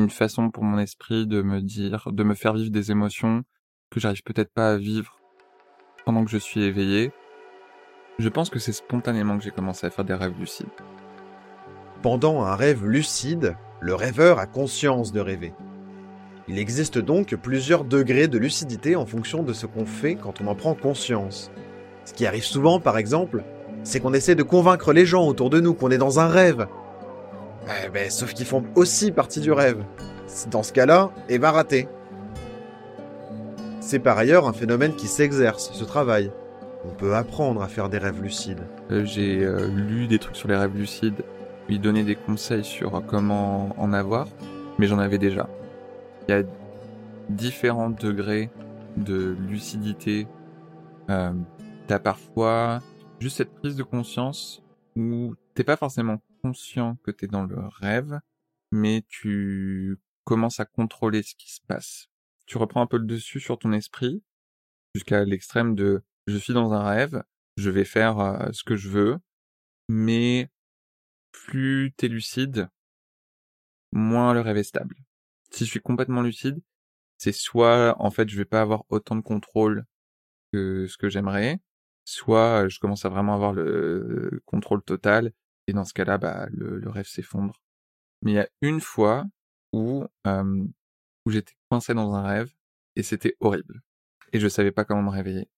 une 0.00 0.10
façon 0.10 0.50
pour 0.50 0.64
mon 0.64 0.78
esprit 0.78 1.26
de 1.26 1.42
me 1.42 1.60
dire, 1.60 2.08
de 2.10 2.24
me 2.24 2.34
faire 2.34 2.54
vivre 2.54 2.70
des 2.70 2.90
émotions 2.90 3.42
que 3.90 4.00
j'arrive 4.00 4.22
peut-être 4.22 4.52
pas 4.52 4.72
à 4.72 4.76
vivre 4.76 5.18
pendant 6.04 6.24
que 6.24 6.30
je 6.30 6.38
suis 6.38 6.62
éveillé. 6.62 7.12
Je 8.18 8.28
pense 8.28 8.50
que 8.50 8.58
c'est 8.58 8.72
spontanément 8.72 9.36
que 9.36 9.44
j'ai 9.44 9.50
commencé 9.50 9.86
à 9.86 9.90
faire 9.90 10.04
des 10.04 10.14
rêves 10.14 10.38
lucides. 10.38 10.68
Pendant 12.02 12.42
un 12.42 12.56
rêve 12.56 12.84
lucide, 12.86 13.56
le 13.80 13.94
rêveur 13.94 14.38
a 14.38 14.46
conscience 14.46 15.12
de 15.12 15.20
rêver. 15.20 15.52
Il 16.48 16.58
existe 16.58 16.98
donc 16.98 17.36
plusieurs 17.36 17.84
degrés 17.84 18.26
de 18.26 18.38
lucidité 18.38 18.96
en 18.96 19.06
fonction 19.06 19.42
de 19.42 19.52
ce 19.52 19.66
qu'on 19.66 19.86
fait 19.86 20.16
quand 20.16 20.40
on 20.40 20.46
en 20.46 20.54
prend 20.54 20.74
conscience. 20.74 21.50
Ce 22.04 22.14
qui 22.14 22.26
arrive 22.26 22.44
souvent, 22.44 22.80
par 22.80 22.98
exemple, 22.98 23.44
c'est 23.84 24.00
qu'on 24.00 24.14
essaie 24.14 24.34
de 24.34 24.42
convaincre 24.42 24.92
les 24.92 25.06
gens 25.06 25.26
autour 25.26 25.50
de 25.50 25.60
nous 25.60 25.74
qu'on 25.74 25.90
est 25.90 25.98
dans 25.98 26.20
un 26.20 26.28
rêve. 26.28 26.66
Eh 27.66 27.88
ben, 27.88 28.10
sauf 28.10 28.34
qu'ils 28.34 28.46
font 28.46 28.64
aussi 28.74 29.12
partie 29.12 29.40
du 29.40 29.52
rêve. 29.52 29.84
Dans 30.50 30.62
ce 30.62 30.72
cas-là, 30.72 31.10
et 31.28 31.38
va 31.38 31.50
rater. 31.50 31.88
C'est 33.80 33.98
par 33.98 34.16
ailleurs 34.16 34.46
un 34.46 34.52
phénomène 34.52 34.94
qui 34.94 35.08
s'exerce, 35.08 35.72
ce 35.72 35.84
travail. 35.84 36.30
On 36.84 36.94
peut 36.94 37.14
apprendre 37.14 37.62
à 37.62 37.68
faire 37.68 37.88
des 37.88 37.98
rêves 37.98 38.22
lucides. 38.22 38.62
Euh, 38.90 39.04
j'ai 39.04 39.44
euh, 39.44 39.66
lu 39.66 40.06
des 40.06 40.18
trucs 40.18 40.36
sur 40.36 40.48
les 40.48 40.56
rêves 40.56 40.76
lucides, 40.76 41.24
lui 41.68 41.78
donner 41.78 42.04
des 42.04 42.14
conseils 42.14 42.64
sur 42.64 43.02
comment 43.06 43.74
en 43.76 43.92
avoir, 43.92 44.28
mais 44.78 44.86
j'en 44.86 44.98
avais 44.98 45.18
déjà 45.18 45.48
il 46.30 46.32
y 46.32 46.34
a 46.34 46.42
différents 47.28 47.90
degrés 47.90 48.50
de 48.96 49.36
lucidité. 49.48 50.26
Euh, 51.08 51.32
t'as 51.86 51.98
parfois 51.98 52.80
juste 53.18 53.38
cette 53.38 53.52
prise 53.54 53.76
de 53.76 53.82
conscience 53.82 54.62
où 54.96 55.34
t'es 55.54 55.64
pas 55.64 55.76
forcément 55.76 56.18
conscient 56.42 56.96
que 57.04 57.10
t'es 57.10 57.26
dans 57.26 57.44
le 57.44 57.58
rêve, 57.58 58.20
mais 58.72 59.04
tu 59.08 59.98
commences 60.24 60.60
à 60.60 60.64
contrôler 60.64 61.22
ce 61.22 61.34
qui 61.34 61.52
se 61.52 61.60
passe. 61.66 62.08
Tu 62.46 62.58
reprends 62.58 62.82
un 62.82 62.86
peu 62.86 62.98
le 62.98 63.06
dessus 63.06 63.40
sur 63.40 63.58
ton 63.58 63.72
esprit 63.72 64.22
jusqu'à 64.94 65.24
l'extrême 65.24 65.74
de 65.74 66.02
je 66.26 66.36
suis 66.36 66.54
dans 66.54 66.72
un 66.72 66.84
rêve, 66.84 67.22
je 67.56 67.70
vais 67.70 67.84
faire 67.84 68.18
euh, 68.18 68.48
ce 68.52 68.64
que 68.64 68.76
je 68.76 68.88
veux, 68.88 69.18
mais 69.88 70.50
plus 71.32 71.92
t'es 71.96 72.08
lucide, 72.08 72.68
moins 73.92 74.34
le 74.34 74.40
rêve 74.40 74.56
est 74.56 74.64
stable 74.64 74.96
si 75.50 75.64
je 75.64 75.70
suis 75.70 75.80
complètement 75.80 76.22
lucide, 76.22 76.60
c'est 77.18 77.32
soit 77.32 77.96
en 77.98 78.10
fait 78.10 78.28
je 78.28 78.36
vais 78.36 78.44
pas 78.44 78.62
avoir 78.62 78.84
autant 78.88 79.16
de 79.16 79.22
contrôle 79.22 79.84
que 80.52 80.86
ce 80.86 80.96
que 80.96 81.08
j'aimerais, 81.08 81.60
soit 82.04 82.68
je 82.68 82.78
commence 82.80 83.04
à 83.04 83.08
vraiment 83.08 83.34
avoir 83.34 83.52
le 83.52 84.42
contrôle 84.46 84.82
total 84.82 85.32
et 85.70 85.72
dans 85.72 85.84
ce 85.84 85.94
cas-là 85.94 86.18
bah 86.18 86.48
le, 86.50 86.88
rêve 86.90 87.06
s'effondre 87.06 87.62
Mais 88.22 88.32
il 88.32 88.34
y 88.34 88.40
a 88.40 88.48
une 88.60 88.80
fois 88.80 89.24
où, 89.72 90.04
où 90.26 91.30
j'étais 91.30 91.54
coincé 91.70 91.94
dans 91.94 92.14
un 92.14 92.22
rêve 92.22 92.52
et 92.96 93.02
c'était 93.02 93.36
horrible. 93.40 93.82
Et 94.32 94.40
je 94.40 94.48
savais 94.48 94.72
pas 94.72 94.84
comment 94.84 95.02
me 95.02 95.10
réveiller. 95.10 95.48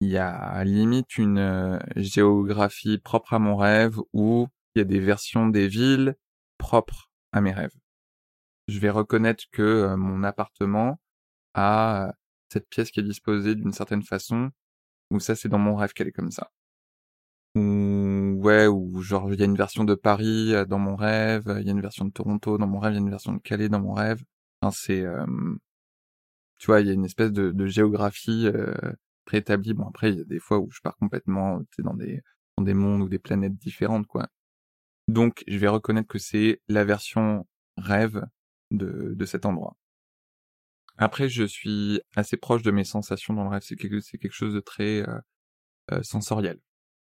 Il 0.00 0.08
y 0.08 0.18
a 0.18 0.62
limite 0.64 1.18
une 1.18 1.80
géographie 1.96 2.98
propre 2.98 3.34
à 3.34 3.38
mon 3.40 3.56
rêve 3.56 3.98
où 4.12 4.48
il 4.74 4.78
y 4.78 4.82
a 4.82 4.84
des 4.84 5.00
versions 5.00 5.48
des 5.48 5.66
villes 5.66 6.14
propres 6.56 7.10
à 7.32 7.40
mes 7.40 7.52
rêves. 7.52 7.74
Je 8.68 8.78
vais 8.78 8.90
reconnaître 8.90 9.44
que 9.50 9.94
mon 9.96 10.22
appartement 10.22 11.00
a 11.54 12.14
cette 12.52 12.68
pièce 12.68 12.90
qui 12.92 13.00
est 13.00 13.04
disposée 13.04 13.56
d'une 13.56 13.72
certaine 13.72 14.02
façon, 14.02 14.50
ou 15.10 15.18
ça 15.18 15.34
c'est 15.34 15.48
dans 15.48 15.58
mon 15.58 15.74
rêve 15.74 15.92
qu'elle 15.92 16.08
est 16.08 16.12
comme 16.12 16.30
ça. 16.30 16.52
Ou 17.54 18.34
ouais, 18.42 18.66
ou 18.66 19.02
genre 19.02 19.32
il 19.32 19.40
y 19.40 19.42
a 19.42 19.46
une 19.46 19.56
version 19.56 19.84
de 19.84 19.94
Paris 19.94 20.54
euh, 20.54 20.64
dans 20.64 20.78
mon 20.78 20.96
rêve, 20.96 21.44
il 21.60 21.66
y 21.66 21.68
a 21.70 21.72
une 21.72 21.80
version 21.80 22.04
de 22.04 22.12
Toronto 22.12 22.58
dans 22.58 22.66
mon 22.66 22.78
rêve, 22.78 22.92
il 22.92 22.96
y 22.96 22.98
a 22.98 23.02
une 23.02 23.10
version 23.10 23.32
de 23.32 23.40
Calais 23.40 23.68
dans 23.68 23.80
mon 23.80 23.92
rêve. 23.94 24.22
Enfin, 24.62 24.76
c'est, 24.78 25.02
euh, 25.02 25.26
tu 26.58 26.66
vois, 26.66 26.80
il 26.80 26.86
y 26.86 26.90
a 26.90 26.92
une 26.92 27.04
espèce 27.04 27.32
de, 27.32 27.50
de 27.52 27.66
géographie 27.66 28.46
euh, 28.46 28.74
préétablie. 29.24 29.74
Bon 29.74 29.86
après, 29.88 30.12
il 30.12 30.18
y 30.18 30.20
a 30.20 30.24
des 30.24 30.40
fois 30.40 30.58
où 30.58 30.70
je 30.70 30.80
pars 30.80 30.96
complètement, 30.96 31.60
tu 31.72 31.82
dans 31.82 31.94
des 31.94 32.22
dans 32.56 32.64
des 32.64 32.74
mondes 32.74 33.02
ou 33.02 33.08
des 33.08 33.20
planètes 33.20 33.56
différentes, 33.56 34.06
quoi. 34.06 34.28
Donc, 35.08 35.44
je 35.48 35.58
vais 35.58 35.68
reconnaître 35.68 36.08
que 36.08 36.18
c'est 36.18 36.60
la 36.68 36.84
version 36.84 37.46
rêve 37.76 38.24
de 38.72 39.14
de 39.16 39.24
cet 39.26 39.46
endroit. 39.46 39.76
Après, 40.98 41.28
je 41.28 41.44
suis 41.44 42.00
assez 42.16 42.36
proche 42.36 42.62
de 42.62 42.70
mes 42.72 42.84
sensations 42.84 43.34
dans 43.34 43.44
le 43.44 43.50
rêve. 43.50 43.62
C'est 43.64 43.76
quelque, 43.76 44.00
c'est 44.00 44.18
quelque 44.18 44.32
chose 44.34 44.54
de 44.54 44.60
très 44.60 45.08
euh, 45.08 45.18
euh, 45.92 46.02
sensoriel. 46.02 46.58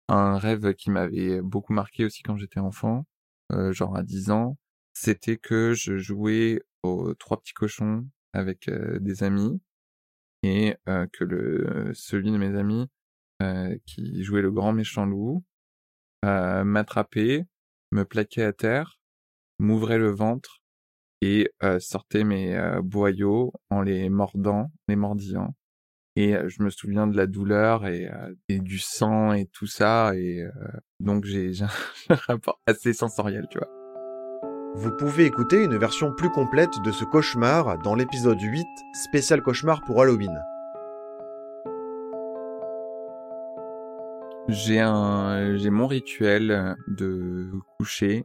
Un 0.09 0.39
rêve 0.39 0.75
qui 0.75 0.91
m'avait 0.91 1.41
beaucoup 1.43 1.73
marqué 1.73 2.05
aussi 2.05 2.23
quand 2.23 2.37
j'étais 2.37 2.61
enfant, 2.61 3.07
euh, 3.53 3.73
genre 3.73 3.97
à 3.97 4.03
10 4.03 4.31
ans, 4.31 4.57
c'était 4.93 5.37
que 5.37 5.75
je 5.75 5.99
jouais 5.99 6.63
aux 6.83 7.15
trois 7.15 7.39
petits 7.41 7.55
cochons 7.55 8.07
avec 8.33 8.71
des 8.71 9.23
amis 9.25 9.61
et 10.43 10.77
que 11.13 11.25
le 11.25 11.91
celui 11.95 12.31
de 12.31 12.37
mes 12.37 12.57
amis 12.57 12.87
qui 13.87 14.23
jouait 14.23 14.43
le 14.43 14.53
grand 14.53 14.73
méchant 14.73 15.07
loup 15.07 15.43
m'attrapait, 16.23 17.47
me 17.93 18.05
plaquait 18.05 18.45
à 18.45 18.53
terre, 18.53 19.01
m'ouvrait 19.59 19.99
le 19.99 20.11
ventre 20.11 20.63
et 21.23 21.51
euh, 21.63 21.79
sortais 21.81 22.25
mes 22.25 22.55
euh, 22.57 22.83
boyaux 22.83 23.53
en 23.71 23.83
les 23.83 24.11
mordant, 24.11 24.71
les 24.89 24.97
mordillant. 24.97 25.55
Et 26.17 26.35
je 26.47 26.63
me 26.63 26.71
souviens 26.71 27.07
de 27.07 27.17
la 27.17 27.27
douleur 27.27 27.87
et, 27.87 28.11
et 28.49 28.59
du 28.59 28.79
sang 28.79 29.33
et 29.33 29.47
tout 29.47 29.67
ça. 29.67 30.13
Et 30.17 30.45
donc 30.99 31.25
j'ai 31.27 31.53
un 31.63 32.15
rapport 32.15 32.61
assez 32.67 32.95
sensoriel, 32.95 33.47
tu 33.51 33.59
vois. 33.59 33.69
Vous 34.79 34.95
pouvez 34.95 35.25
écouter 35.25 35.65
une 35.65 35.79
version 35.79 36.13
plus 36.13 36.29
complète 36.29 36.83
de 36.85 36.93
ce 36.93 37.07
cauchemar 37.07 37.79
dans 37.79 37.95
l'épisode 37.95 38.39
8, 38.39 38.67
spécial 38.93 39.43
cauchemar 39.43 39.83
pour 39.83 40.03
Halloween. 40.03 40.39
J'ai 44.49 44.79
un, 44.79 45.57
j'ai 45.57 45.71
mon 45.71 45.87
rituel 45.87 46.77
de 46.89 47.51
coucher. 47.79 48.25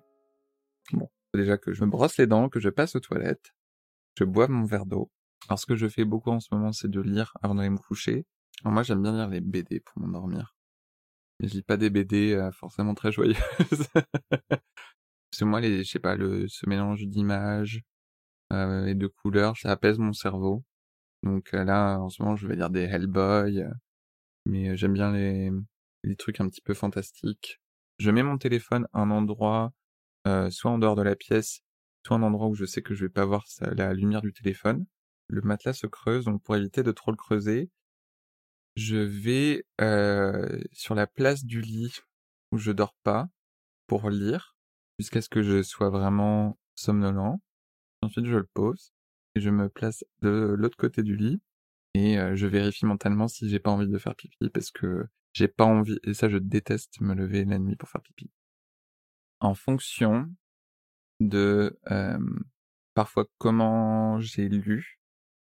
Bon, 0.92 1.10
déjà 1.34 1.58
que 1.58 1.72
je 1.72 1.86
me 1.86 1.90
brosse 1.90 2.18
les 2.18 2.28
dents, 2.28 2.50
que 2.50 2.60
je 2.60 2.70
passe 2.70 2.96
aux 2.98 3.00
toilettes, 3.00 3.54
je 4.20 4.26
bois 4.26 4.50
mon 4.50 4.66
verre 4.66 4.86
d'eau. 4.86 5.10
Alors 5.48 5.60
ce 5.60 5.66
que 5.66 5.76
je 5.76 5.88
fais 5.88 6.06
beaucoup 6.06 6.32
en 6.32 6.40
ce 6.40 6.54
moment, 6.54 6.72
c'est 6.72 6.90
de 6.90 7.02
lire 7.02 7.34
avant 7.42 7.56
d'aller 7.56 7.70
me 7.70 7.78
coucher. 7.78 8.26
Alors 8.64 8.74
moi, 8.74 8.84
j'aime 8.84 9.02
bien 9.02 9.14
lire 9.14 9.28
les 9.30 9.42
BD 9.42 9.80
pour 9.80 10.02
m'endormir. 10.02 10.56
Mais 11.40 11.48
je 11.48 11.56
lis 11.56 11.64
pas 11.64 11.78
des 11.78 11.90
BD 11.90 12.34
euh, 12.34 12.52
forcément 12.52 12.94
très 12.94 13.12
joyeuses. 13.12 13.38
Parce 15.32 15.42
moi, 15.42 15.62
les, 15.62 15.84
je 15.84 15.90
sais 15.90 16.00
pas, 16.00 16.16
le, 16.16 16.48
ce 16.48 16.68
mélange 16.68 17.04
d'images 17.08 17.82
euh, 18.54 18.86
et 18.86 18.96
de 18.96 19.08
couleurs, 19.08 19.58
ça 19.58 19.72
apaise 19.72 19.98
mon 19.98 20.14
cerveau. 20.14 20.64
Donc 21.24 21.54
euh, 21.54 21.64
là, 21.64 21.98
en 22.00 22.10
ce 22.10 22.22
moment, 22.22 22.36
je 22.36 22.48
vais 22.48 22.56
lire 22.56 22.70
des 22.70 22.84
Hellboy. 22.84 23.64
mais 24.46 24.76
j'aime 24.78 24.94
bien 24.94 25.12
les, 25.14 25.52
les 26.04 26.16
trucs 26.16 26.40
un 26.42 26.50
petit 26.50 26.62
peu 26.62 26.74
fantastiques. 26.74 27.60
Je 28.00 28.12
mets 28.12 28.24
mon 28.24 28.38
téléphone 28.38 28.88
à 28.94 29.02
un 29.02 29.12
endroit 29.12 29.74
euh, 30.28 30.50
soit 30.52 30.72
en 30.72 30.78
dehors 30.78 30.96
de 30.96 31.02
la 31.02 31.16
pièce, 31.16 31.62
soit 32.06 32.18
un 32.18 32.24
endroit 32.24 32.48
où 32.48 32.56
je 32.56 32.66
sais 32.66 32.82
que 32.82 32.94
je 32.94 33.06
vais 33.06 33.10
pas 33.10 33.26
voir 33.26 33.46
la 33.62 33.94
lumière 33.94 34.22
du 34.22 34.34
téléphone. 34.34 34.86
Le 35.32 35.42
matelas 35.42 35.74
se 35.74 35.88
creuse, 35.88 36.26
donc 36.26 36.44
pour 36.44 36.56
éviter 36.56 36.84
de 36.84 36.92
trop 36.92 37.12
le 37.12 37.18
creuser, 37.18 37.70
je 38.76 38.98
vais 38.98 39.66
euh, 39.80 40.62
sur 40.74 40.94
la 40.94 41.08
place 41.08 41.46
du 41.46 41.62
lit 41.62 42.00
où 42.52 42.58
je 42.58 42.72
dors 42.72 42.96
pas 43.04 43.30
pour 43.88 44.10
lire 44.10 44.56
jusqu'à 45.00 45.22
ce 45.22 45.30
que 45.30 45.42
je 45.42 45.64
sois 45.64 45.90
vraiment 45.90 46.60
somnolent. 46.76 47.42
Ensuite, 48.02 48.26
je 48.26 48.38
le 48.38 48.48
pose 48.54 48.94
et 49.36 49.42
je 49.42 49.50
me 49.50 49.70
place 49.70 50.04
de 50.22 50.56
l'autre 50.58 50.78
côté 50.78 51.02
du 51.02 51.16
lit 51.16 51.42
et 51.94 52.20
euh, 52.20 52.36
je 52.36 52.48
vérifie 52.48 52.86
mentalement 52.86 53.28
si 53.28 53.50
j'ai 53.50 53.60
pas 53.60 53.72
envie 53.72 53.88
de 53.88 53.98
faire 53.98 54.16
pipi 54.16 54.50
parce 54.50 54.72
que 54.72 55.08
j'ai 55.34 55.48
pas 55.48 55.66
envie 55.66 56.00
et 56.04 56.14
ça 56.14 56.30
je 56.30 56.38
déteste 56.38 57.00
me 57.02 57.14
lever 57.14 57.46
la 57.46 57.58
nuit 57.58 57.78
pour 57.78 57.90
faire 57.90 58.02
pipi 58.02 58.30
en 59.42 59.56
fonction 59.56 60.30
de 61.20 61.78
euh, 61.92 62.20
parfois 62.94 63.26
comment 63.38 64.20
j'ai 64.20 64.48
lu. 64.48 65.01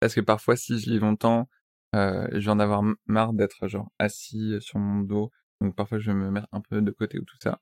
Parce 0.02 0.16
que 0.16 0.20
parfois, 0.20 0.56
si 0.56 0.80
je 0.80 0.90
lis 0.90 0.98
longtemps, 0.98 1.48
euh, 1.94 2.26
je 2.32 2.40
vais 2.40 2.50
en 2.50 2.58
avoir 2.58 2.82
marre 3.06 3.32
d'être 3.34 3.64
assis 4.00 4.56
sur 4.58 4.80
mon 4.80 5.02
dos. 5.02 5.30
Donc 5.60 5.76
parfois, 5.76 6.00
je 6.00 6.10
vais 6.10 6.16
me 6.16 6.28
mettre 6.28 6.48
un 6.50 6.60
peu 6.60 6.82
de 6.82 6.90
côté 6.90 7.20
ou 7.20 7.24
tout 7.24 7.36
ça. 7.40 7.60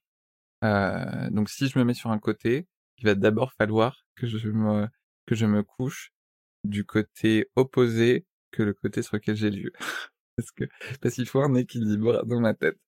Euh, 0.64 1.28
donc 1.28 1.50
si 1.50 1.68
je 1.68 1.78
me 1.78 1.84
mets 1.84 1.92
sur 1.92 2.10
un 2.10 2.18
côté, 2.18 2.66
il 2.96 3.04
va 3.04 3.14
d'abord 3.14 3.52
falloir 3.52 4.06
que 4.14 4.26
je 4.26 4.48
me 4.48 5.62
couche 5.62 6.14
du 6.64 6.86
côté 6.86 7.50
opposé 7.56 8.24
que 8.52 8.62
le 8.62 8.72
côté 8.72 9.02
sur 9.02 9.16
lequel 9.16 9.36
j'ai 9.36 9.50
lu. 9.50 9.70
parce 10.38 10.50
que 10.50 10.64
parce 11.02 11.16
qu'il 11.16 11.26
faut 11.26 11.42
un 11.42 11.54
équilibre 11.54 12.24
dans 12.24 12.40
ma 12.40 12.54
tête. 12.54 12.78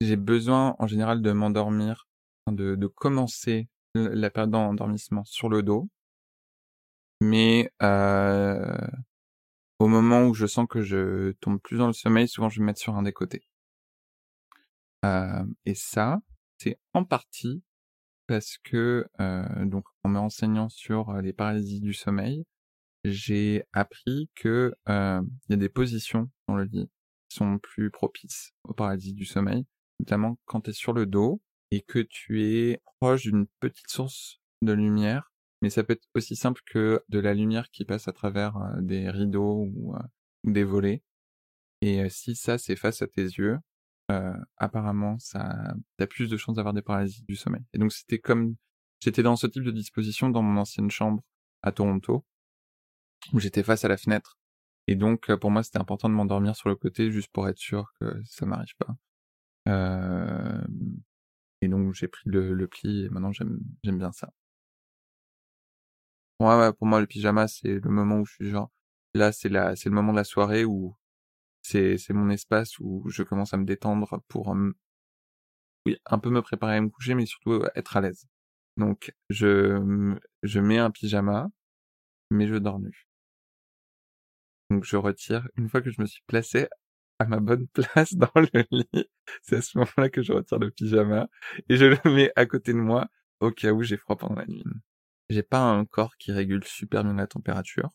J'ai 0.00 0.14
besoin 0.14 0.76
en 0.78 0.86
général 0.86 1.20
de 1.20 1.32
m'endormir, 1.32 2.06
de, 2.48 2.76
de 2.76 2.86
commencer 2.86 3.68
la 3.96 4.30
période 4.30 4.52
d'endormissement 4.52 5.24
sur 5.24 5.48
le 5.48 5.64
dos. 5.64 5.88
Mais 7.20 7.70
euh, 7.82 8.76
au 9.78 9.88
moment 9.88 10.26
où 10.26 10.34
je 10.34 10.46
sens 10.46 10.66
que 10.68 10.82
je 10.82 11.32
tombe 11.40 11.60
plus 11.60 11.78
dans 11.78 11.86
le 11.86 11.92
sommeil, 11.92 12.28
souvent 12.28 12.48
je 12.48 12.58
vais 12.58 12.62
me 12.62 12.66
mettre 12.66 12.80
sur 12.80 12.96
un 12.96 13.02
des 13.02 13.12
côtés. 13.12 13.46
Euh, 15.04 15.44
et 15.64 15.74
ça, 15.74 16.20
c'est 16.58 16.78
en 16.94 17.04
partie 17.04 17.62
parce 18.26 18.58
que 18.64 19.06
euh, 19.20 19.64
donc 19.66 19.84
en 20.02 20.08
me 20.08 20.18
renseignant 20.18 20.68
sur 20.68 21.12
les 21.20 21.32
paralysies 21.32 21.80
du 21.80 21.92
sommeil, 21.92 22.44
j'ai 23.04 23.64
appris 23.72 24.30
que 24.34 24.74
euh, 24.88 25.20
il 25.48 25.52
y 25.52 25.54
a 25.54 25.58
des 25.58 25.68
positions 25.68 26.30
dans 26.48 26.56
le 26.56 26.64
lit 26.64 26.90
qui 27.28 27.36
sont 27.36 27.58
plus 27.58 27.90
propices 27.90 28.54
aux 28.64 28.72
paralysies 28.72 29.14
du 29.14 29.26
sommeil 29.26 29.66
notamment 30.00 30.38
quand 30.44 30.62
tu 30.62 30.70
es 30.70 30.72
sur 30.72 30.92
le 30.92 31.06
dos 31.06 31.40
et 31.70 31.82
que 31.82 31.98
tu 31.98 32.42
es 32.42 32.80
proche 33.00 33.22
d'une 33.22 33.46
petite 33.60 33.88
source 33.88 34.40
de 34.62 34.72
lumière, 34.72 35.32
mais 35.64 35.70
ça 35.70 35.82
peut 35.82 35.94
être 35.94 36.06
aussi 36.14 36.36
simple 36.36 36.60
que 36.66 37.02
de 37.08 37.18
la 37.18 37.32
lumière 37.32 37.70
qui 37.70 37.86
passe 37.86 38.06
à 38.06 38.12
travers 38.12 38.58
euh, 38.58 38.82
des 38.82 39.08
rideaux 39.08 39.66
ou, 39.74 39.96
euh, 39.96 39.98
des 40.44 40.62
volets. 40.62 41.02
Et 41.80 42.02
euh, 42.02 42.10
si 42.10 42.36
ça 42.36 42.58
c'est 42.58 42.76
face 42.76 43.00
à 43.00 43.06
tes 43.06 43.22
yeux, 43.22 43.58
apparemment 44.58 45.18
ça 45.18 45.74
t'as 45.96 46.06
plus 46.06 46.28
de 46.28 46.36
chances 46.36 46.56
d'avoir 46.56 46.74
des 46.74 46.82
paralysies 46.82 47.24
du 47.24 47.34
sommeil. 47.34 47.62
Et 47.72 47.78
donc 47.78 47.92
c'était 47.92 48.18
comme 48.18 48.56
j'étais 49.00 49.22
dans 49.22 49.36
ce 49.36 49.46
type 49.46 49.62
de 49.62 49.70
disposition 49.70 50.28
dans 50.28 50.42
mon 50.42 50.60
ancienne 50.60 50.90
chambre 50.90 51.22
à 51.62 51.72
Toronto 51.72 52.26
où 53.32 53.40
j'étais 53.40 53.62
face 53.62 53.86
à 53.86 53.88
la 53.88 53.96
fenêtre. 53.96 54.38
Et 54.86 54.96
donc 54.96 55.34
pour 55.36 55.50
moi 55.50 55.62
c'était 55.62 55.78
important 55.78 56.10
de 56.10 56.14
m'endormir 56.14 56.56
sur 56.56 56.68
le 56.68 56.76
côté 56.76 57.10
juste 57.10 57.32
pour 57.32 57.48
être 57.48 57.56
sûr 57.56 57.90
que 57.98 58.20
ça 58.26 58.44
m'arrive 58.44 58.74
pas. 58.76 58.94
Et 61.62 61.68
donc 61.68 61.94
j'ai 61.94 62.08
pris 62.08 62.28
le, 62.28 62.66
pli 62.66 63.06
et 63.06 63.08
maintenant 63.08 63.32
j'aime 63.32 63.58
bien 63.82 64.12
ça. 64.12 64.30
Pour 66.78 66.86
moi 66.86 67.00
le 67.00 67.06
pyjama 67.06 67.48
c'est 67.48 67.80
le 67.80 67.90
moment 67.90 68.16
où 68.20 68.26
je 68.26 68.34
suis 68.34 68.50
genre 68.50 68.70
là 69.14 69.32
c'est 69.32 69.48
la 69.48 69.76
c'est 69.76 69.88
le 69.88 69.94
moment 69.94 70.12
de 70.12 70.18
la 70.18 70.24
soirée 70.24 70.64
où 70.64 70.96
c'est 71.62 71.98
c'est 71.98 72.12
mon 72.14 72.30
espace 72.30 72.78
où 72.80 73.08
je 73.10 73.22
commence 73.22 73.54
à 73.54 73.56
me 73.56 73.64
détendre 73.64 74.22
pour 74.28 74.54
oui 75.86 75.96
un 76.06 76.18
peu 76.18 76.30
me 76.30 76.42
préparer 76.42 76.76
à 76.76 76.80
me 76.80 76.88
coucher 76.90 77.14
mais 77.14 77.26
surtout 77.26 77.64
être 77.74 77.96
à 77.96 78.00
l'aise. 78.00 78.26
Donc 78.76 79.12
je 79.30 80.16
je 80.42 80.60
mets 80.60 80.78
un 80.78 80.90
pyjama 80.90 81.48
mais 82.30 82.46
je 82.46 82.56
dors 82.56 82.80
nu. 82.80 83.08
Donc 84.70 84.84
je 84.84 84.96
retire 84.96 85.48
une 85.56 85.68
fois 85.68 85.80
que 85.82 85.90
je 85.90 86.00
me 86.00 86.06
suis 86.06 86.22
placé 86.26 86.68
à 87.18 87.26
ma 87.26 87.40
bonne 87.40 87.68
place 87.74 88.14
dans 88.14 88.30
le 88.34 88.64
lit. 88.70 89.08
C'est 89.42 89.56
à 89.56 89.62
ce 89.62 89.78
moment-là 89.78 90.10
que 90.10 90.22
je 90.22 90.32
retire 90.32 90.58
le 90.58 90.70
pyjama 90.70 91.28
et 91.68 91.76
je 91.76 91.86
le 91.86 91.98
mets 92.12 92.32
à 92.36 92.46
côté 92.46 92.72
de 92.72 92.78
moi 92.78 93.08
au 93.40 93.50
cas 93.50 93.72
où 93.72 93.82
j'ai 93.82 93.96
froid 93.96 94.16
pendant 94.16 94.36
la 94.36 94.46
nuit. 94.46 94.64
J'ai 95.28 95.42
pas 95.42 95.60
un 95.60 95.84
corps 95.84 96.16
qui 96.16 96.32
régule 96.32 96.64
super 96.64 97.04
bien 97.04 97.14
la 97.14 97.26
température. 97.26 97.90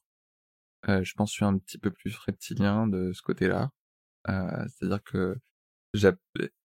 Euh, 0.88 1.04
je 1.04 1.14
pense 1.14 1.30
que 1.30 1.34
je 1.34 1.36
suis 1.38 1.46
un 1.46 1.58
petit 1.58 1.78
peu 1.78 1.92
plus 1.92 2.16
reptilien 2.18 2.88
de 2.88 3.12
ce 3.14 3.22
côté-là. 3.22 3.72
Euh, 4.30 4.66
C'est-à-dire 4.70 5.04
que 5.04 5.38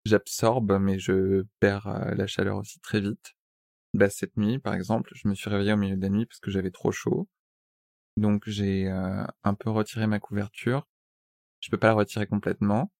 j'absorbe, 0.05 0.79
mais 0.81 0.98
je 0.98 1.44
perds 1.61 1.87
euh, 1.88 2.14
la 2.14 2.27
chaleur 2.27 2.57
aussi 2.59 2.81
très 2.81 3.00
vite. 3.00 3.35
bah, 3.94 4.11
cette 4.11 4.37
nuit, 4.37 4.59
par 4.59 4.74
exemple, 4.74 5.12
je 5.14 5.29
me 5.29 5.35
suis 5.35 5.50
réveillé 5.50 5.72
au 5.72 5.77
milieu 5.77 5.96
de 5.96 6.03
la 6.03 6.11
nuit 6.11 6.27
parce 6.27 6.40
que 6.40 6.50
j'avais 6.50 6.70
trop 6.70 6.92
chaud. 6.92 7.29
Donc 8.16 8.44
j'ai 8.48 8.88
euh, 8.88 9.24
un 9.44 9.55
peu 9.55 9.70
retiré 9.70 10.07
ma 10.07 10.20
couverture. 10.20 10.87
Je 11.61 11.70
peux 11.70 11.79
pas 11.79 11.88
la 11.88 11.94
retirer 11.94 12.27
complètement. 12.27 12.92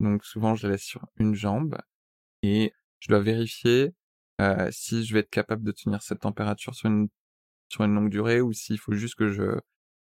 Donc 0.00 0.24
souvent 0.24 0.54
je 0.54 0.66
la 0.66 0.74
laisse 0.74 0.84
sur 0.84 1.06
une 1.16 1.34
jambe 1.34 1.78
et 2.42 2.72
je 3.00 3.08
dois 3.08 3.20
vérifier 3.20 3.94
euh, 4.40 4.68
si 4.72 5.04
je 5.04 5.14
vais 5.14 5.20
être 5.20 5.30
capable 5.30 5.62
de 5.62 5.72
tenir 5.72 6.02
cette 6.02 6.20
température 6.20 6.74
sur 6.74 6.88
une 6.88 7.08
sur 7.68 7.84
une 7.84 7.94
longue 7.94 8.10
durée 8.10 8.40
ou 8.40 8.52
s'il 8.52 8.78
faut 8.78 8.92
juste 8.92 9.14
que 9.14 9.28
je 9.28 9.60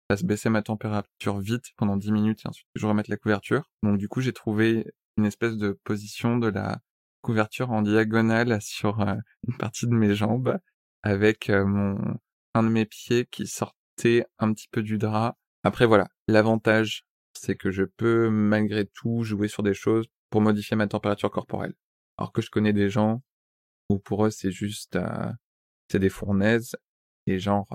fasse 0.10 0.23
baisser 0.23 0.49
ma 0.49 0.63
température 0.63 1.39
vite 1.39 1.65
pendant 1.78 1.97
10 1.97 2.12
minutes 2.12 2.41
et 2.45 2.49
ensuite 2.49 2.67
que 2.73 2.80
je 2.80 2.88
remette 2.88 3.10
la 3.10 3.17
couverture. 3.17 3.69
Donc 3.84 3.97
du 3.97 4.08
coup 4.08 4.21
j'ai 4.21 4.34
trouvé 4.34 4.91
une 5.17 5.25
espèce 5.25 5.58
de 5.58 5.78
position 5.84 6.38
de 6.38 6.47
la 6.47 6.80
couverture 7.21 7.71
en 7.71 7.82
diagonale 7.82 8.62
sur 8.62 9.02
euh, 9.02 9.15
une 9.47 9.58
partie 9.58 9.86
de 9.86 9.93
mes 9.93 10.15
jambes 10.15 10.58
avec 11.04 11.49
euh, 11.49 11.65
mon 11.65 11.97
un 12.56 12.63
de 12.63 12.69
mes 12.69 12.86
pieds 12.86 13.25
qui 13.25 13.45
sortait 13.45 14.25
un 14.39 14.54
petit 14.54 14.67
peu 14.71 14.82
du 14.82 14.97
drap. 14.97 15.38
Après 15.63 15.86
voilà, 15.86 16.08
l'avantage 16.28 17.04
c'est 17.34 17.56
que 17.56 17.71
je 17.71 17.84
peux 17.84 18.30
malgré 18.30 18.86
tout 18.86 19.23
jouer 19.23 19.47
sur 19.47 19.63
des 19.63 19.73
choses 19.73 20.08
pour 20.30 20.41
modifier 20.41 20.75
ma 20.75 20.88
température 20.88 21.30
corporelle. 21.30 21.73
Alors 22.17 22.32
que 22.32 22.41
je 22.41 22.49
connais 22.49 22.73
des 22.73 22.89
gens 22.89 23.21
où 23.89 23.99
pour 23.99 24.25
eux 24.25 24.30
c'est 24.30 24.52
juste 24.52 24.95
euh, 24.95 25.32
c'est 25.89 25.99
des 25.99 26.10
fournaises 26.10 26.75
et 27.28 27.39
genre 27.39 27.67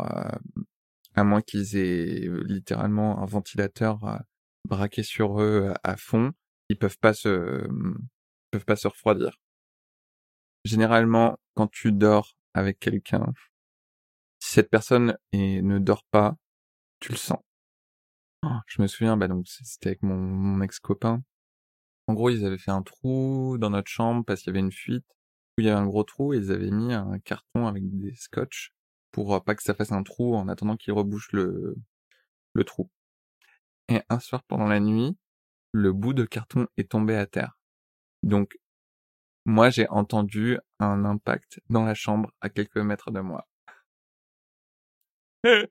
à 1.14 1.24
moins 1.24 1.42
qu'ils 1.42 1.76
aient 1.76 2.28
littéralement 2.44 3.22
un 3.22 3.26
ventilateur 3.26 4.22
braqué 4.68 5.02
sur 5.02 5.40
eux 5.40 5.72
à 5.82 5.96
fond, 5.96 6.32
ils 6.68 6.78
peuvent 6.78 6.98
pas 6.98 7.14
se 7.14 7.66
peuvent 8.50 8.64
pas 8.64 8.76
se 8.76 8.88
refroidir. 8.88 9.38
Généralement, 10.64 11.38
quand 11.54 11.68
tu 11.68 11.92
dors 11.92 12.36
avec 12.54 12.78
quelqu'un, 12.78 13.32
si 14.38 14.52
cette 14.52 14.70
personne 14.70 15.18
et 15.32 15.60
ne 15.62 15.78
dort 15.78 16.04
pas, 16.10 16.36
tu 17.00 17.12
le 17.12 17.18
sens. 17.18 17.40
Oh, 18.44 18.48
je 18.66 18.82
me 18.82 18.86
souviens, 18.86 19.16
bah 19.16 19.28
donc 19.28 19.46
c'était 19.48 19.88
avec 19.88 20.02
mon, 20.02 20.16
mon 20.16 20.60
ex-copain. 20.62 21.22
En 22.06 22.14
gros, 22.14 22.30
ils 22.30 22.44
avaient 22.44 22.58
fait 22.58 22.70
un 22.70 22.82
trou 22.82 23.56
dans 23.58 23.70
notre 23.70 23.90
chambre 23.90 24.24
parce 24.24 24.42
qu'il 24.42 24.50
y 24.50 24.52
avait 24.52 24.60
une 24.60 24.72
fuite 24.72 25.06
où 25.56 25.60
il 25.60 25.66
y 25.66 25.70
avait 25.70 25.78
un 25.78 25.86
gros 25.86 26.04
trou 26.04 26.34
et 26.34 26.38
ils 26.38 26.52
avaient 26.52 26.70
mis 26.70 26.92
un 26.92 27.18
carton 27.20 27.66
avec 27.66 27.82
des 27.98 28.14
scotch 28.14 28.72
pour 29.14 29.42
pas 29.44 29.54
que 29.54 29.62
ça 29.62 29.74
fasse 29.74 29.92
un 29.92 30.02
trou 30.02 30.34
en 30.34 30.48
attendant 30.48 30.76
qu'il 30.76 30.92
rebouche 30.92 31.30
le, 31.32 31.76
trou. 32.66 32.90
Et 33.88 34.00
un 34.08 34.18
soir 34.18 34.42
pendant 34.44 34.66
la 34.66 34.80
nuit, 34.80 35.16
le 35.72 35.92
bout 35.92 36.14
de 36.14 36.24
carton 36.24 36.66
est 36.76 36.90
tombé 36.90 37.14
à 37.16 37.26
terre. 37.26 37.56
Donc, 38.24 38.58
moi, 39.44 39.70
j'ai 39.70 39.88
entendu 39.88 40.58
un 40.80 41.04
impact 41.04 41.60
dans 41.70 41.84
la 41.84 41.94
chambre 41.94 42.32
à 42.40 42.48
quelques 42.48 42.78
mètres 42.78 43.12
de 43.12 43.20
moi. 43.20 43.46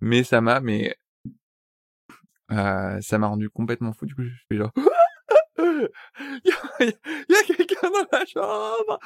mais 0.00 0.24
ça 0.24 0.40
m'a, 0.40 0.60
mais 0.60 0.96
euh, 2.50 3.00
ça 3.00 3.18
m'a 3.18 3.28
rendu 3.28 3.48
complètement 3.48 3.92
fou. 3.92 4.06
Du 4.06 4.14
coup, 4.14 4.24
je 4.24 4.34
fais 4.48 4.56
genre, 4.56 4.72
il 6.18 6.52
y 7.28 7.34
a, 7.34 7.42
quelqu'un 7.46 7.90
dans 7.90 8.06
la 8.18 8.26
chambre. 8.26 8.98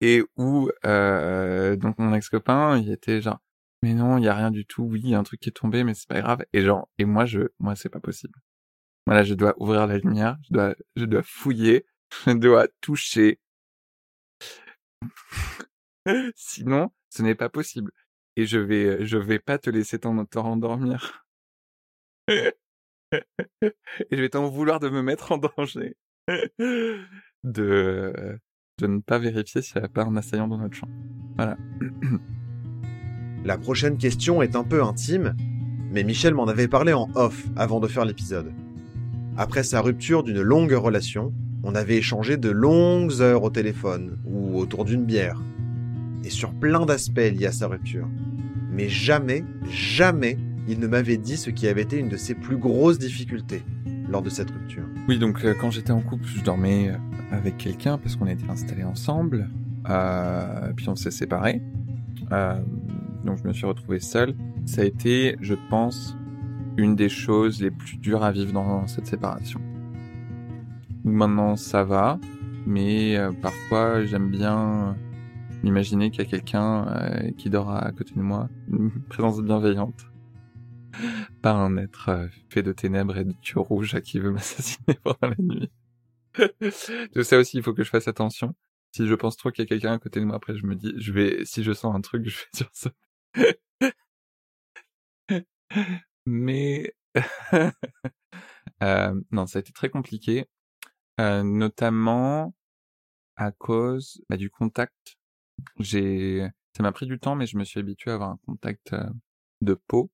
Et 0.00 0.22
où 0.36 0.70
euh, 0.84 1.76
donc 1.76 1.98
mon 1.98 2.14
ex-copain, 2.14 2.78
il 2.78 2.90
était 2.90 3.20
genre, 3.22 3.38
mais 3.82 3.94
non, 3.94 4.18
il 4.18 4.24
y 4.24 4.28
a 4.28 4.34
rien 4.34 4.50
du 4.50 4.66
tout. 4.66 4.82
Oui, 4.84 5.00
il 5.04 5.10
y 5.10 5.14
a 5.14 5.18
un 5.18 5.22
truc 5.22 5.40
qui 5.40 5.48
est 5.48 5.52
tombé, 5.52 5.84
mais 5.84 5.94
c'est 5.94 6.08
pas 6.08 6.20
grave. 6.20 6.44
Et 6.52 6.62
genre, 6.62 6.88
et 6.98 7.04
moi, 7.04 7.24
je, 7.26 7.40
moi, 7.58 7.76
c'est 7.76 7.88
pas 7.88 8.00
possible. 8.00 8.38
Voilà, 9.06 9.22
je 9.24 9.34
dois 9.34 9.54
ouvrir 9.58 9.86
la 9.86 9.98
lumière, 9.98 10.36
je 10.48 10.54
dois, 10.54 10.74
je 10.96 11.04
dois 11.04 11.22
fouiller, 11.22 11.86
je 12.26 12.32
dois 12.32 12.68
toucher. 12.80 13.38
Sinon, 16.36 16.90
ce 17.10 17.22
n'est 17.22 17.34
pas 17.34 17.48
possible. 17.48 17.92
Et 18.36 18.46
je 18.46 18.58
vais, 18.58 19.04
je 19.06 19.18
vais 19.18 19.38
pas 19.38 19.58
te 19.58 19.70
laisser 19.70 19.98
t'en 20.00 20.18
endormir. 20.18 21.24
et 23.12 23.72
je 24.10 24.20
vais 24.20 24.28
t'en 24.28 24.48
vouloir 24.48 24.80
de 24.80 24.88
me 24.88 25.02
mettre 25.02 25.32
en 25.32 25.38
danger. 25.38 25.96
de, 27.44 28.38
de 28.78 28.86
ne 28.86 29.00
pas 29.00 29.18
vérifier 29.18 29.62
s'il 29.62 29.80
n'y 29.80 29.84
a 29.84 29.88
pas 29.88 30.04
un 30.04 30.16
assaillant 30.16 30.48
dans 30.48 30.58
notre 30.58 30.74
champ. 30.74 30.88
Voilà. 31.36 31.56
La 33.44 33.58
prochaine 33.58 33.96
question 33.96 34.42
est 34.42 34.56
un 34.56 34.64
peu 34.64 34.82
intime, 34.82 35.36
mais 35.92 36.02
Michel 36.02 36.34
m'en 36.34 36.46
avait 36.46 36.68
parlé 36.68 36.92
en 36.92 37.08
off 37.14 37.46
avant 37.56 37.80
de 37.80 37.86
faire 37.86 38.04
l'épisode. 38.04 38.52
Après 39.36 39.62
sa 39.62 39.80
rupture 39.80 40.22
d'une 40.22 40.40
longue 40.40 40.72
relation, 40.72 41.32
on 41.62 41.74
avait 41.74 41.96
échangé 41.96 42.36
de 42.36 42.50
longues 42.50 43.20
heures 43.20 43.42
au 43.42 43.50
téléphone 43.50 44.18
ou 44.24 44.58
autour 44.58 44.84
d'une 44.84 45.04
bière. 45.04 45.40
Et 46.24 46.30
sur 46.30 46.52
plein 46.52 46.86
d'aspects 46.86 47.18
liés 47.18 47.46
à 47.46 47.52
sa 47.52 47.68
rupture. 47.68 48.08
Mais 48.70 48.88
jamais, 48.88 49.44
jamais, 49.70 50.38
il 50.68 50.80
ne 50.80 50.86
m'avait 50.86 51.16
dit 51.16 51.36
ce 51.36 51.50
qui 51.50 51.68
avait 51.68 51.82
été 51.82 51.98
une 51.98 52.08
de 52.08 52.16
ses 52.16 52.34
plus 52.34 52.56
grosses 52.56 52.98
difficultés 52.98 53.62
lors 54.08 54.22
de 54.22 54.30
cette 54.30 54.50
rupture. 54.50 54.84
Oui, 55.08 55.18
donc 55.18 55.44
euh, 55.44 55.54
quand 55.60 55.70
j'étais 55.70 55.92
en 55.92 56.00
couple, 56.00 56.26
je 56.26 56.42
dormais 56.42 56.90
euh, 56.90 56.96
avec 57.30 57.56
quelqu'un 57.56 57.98
parce 57.98 58.16
qu'on 58.16 58.26
était 58.26 58.48
installés 58.48 58.84
ensemble. 58.84 59.48
Euh, 59.88 60.72
puis 60.74 60.88
on 60.88 60.96
s'est 60.96 61.10
séparés. 61.10 61.62
Euh, 62.32 62.60
donc 63.24 63.38
je 63.38 63.48
me 63.48 63.52
suis 63.52 63.66
retrouvé 63.66 64.00
seul. 64.00 64.34
Ça 64.64 64.82
a 64.82 64.84
été, 64.84 65.36
je 65.40 65.54
pense, 65.70 66.16
une 66.76 66.96
des 66.96 67.08
choses 67.08 67.60
les 67.60 67.70
plus 67.70 67.96
dures 67.98 68.24
à 68.24 68.32
vivre 68.32 68.52
dans 68.52 68.86
cette 68.86 69.06
séparation. 69.06 69.60
Maintenant 71.04 71.56
ça 71.56 71.84
va, 71.84 72.18
mais 72.66 73.16
euh, 73.16 73.30
parfois 73.32 74.04
j'aime 74.04 74.28
bien 74.28 74.96
m'imaginer 75.62 76.10
qu'il 76.10 76.24
y 76.24 76.26
a 76.26 76.30
quelqu'un 76.30 76.86
qui 77.36 77.48
dort 77.48 77.70
à 77.70 77.90
côté 77.92 78.12
de 78.14 78.20
moi, 78.20 78.48
une 78.70 78.90
présence 79.08 79.40
bienveillante, 79.40 80.06
pas 81.42 81.52
un 81.52 81.76
être 81.76 82.08
euh, 82.08 82.28
fait 82.48 82.62
de 82.62 82.72
ténèbres 82.72 83.16
et 83.16 83.24
de 83.24 83.32
tuyaux 83.42 83.62
rouges 83.62 84.00
qui 84.00 84.18
veut 84.18 84.30
m'assassiner 84.32 84.94
pendant 85.02 85.18
la 85.22 85.34
nuit. 85.38 85.70
je 86.60 87.22
sais 87.22 87.36
aussi, 87.36 87.56
il 87.56 87.62
faut 87.62 87.74
que 87.74 87.82
je 87.82 87.90
fasse 87.90 88.08
attention. 88.08 88.54
Si 88.92 89.06
je 89.06 89.14
pense 89.14 89.36
trop 89.36 89.50
qu'il 89.50 89.64
y 89.64 89.66
a 89.66 89.68
quelqu'un 89.68 89.92
à 89.92 89.98
côté 89.98 90.20
de 90.20 90.24
moi, 90.24 90.36
après 90.36 90.56
je 90.56 90.66
me 90.66 90.74
dis, 90.74 90.92
je 90.96 91.12
vais, 91.12 91.44
si 91.44 91.62
je 91.62 91.72
sens 91.72 91.94
un 91.94 92.00
truc, 92.00 92.28
je 92.28 92.38
vais 92.38 92.46
sur 92.54 92.70
ça. 92.72 92.90
Mais 96.26 96.94
euh, 98.82 99.20
non, 99.30 99.46
ça 99.46 99.58
a 99.58 99.60
été 99.60 99.72
très 99.72 99.90
compliqué, 99.90 100.46
euh, 101.20 101.42
notamment 101.42 102.54
à 103.36 103.52
cause 103.52 104.22
bah, 104.28 104.36
du 104.36 104.50
contact. 104.50 105.16
J'ai, 105.78 106.48
ça 106.76 106.82
m'a 106.82 106.92
pris 106.92 107.06
du 107.06 107.18
temps, 107.18 107.36
mais 107.36 107.46
je 107.46 107.56
me 107.58 107.64
suis 107.64 107.80
habitué 107.80 108.10
à 108.10 108.14
avoir 108.14 108.30
un 108.30 108.38
contact 108.46 108.94
de 109.62 109.74
peau 109.74 110.10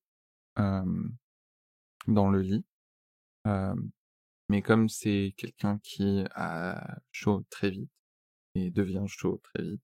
dans 0.55 2.29
le 2.29 2.41
lit. 2.41 2.65
Mais 4.49 4.61
comme 4.61 4.89
c'est 4.89 5.33
quelqu'un 5.37 5.79
qui 5.83 6.23
a 6.35 6.99
chaud 7.11 7.43
très 7.49 7.69
vite 7.69 7.91
et 8.55 8.71
devient 8.71 9.05
chaud 9.07 9.41
très 9.43 9.63
vite, 9.63 9.81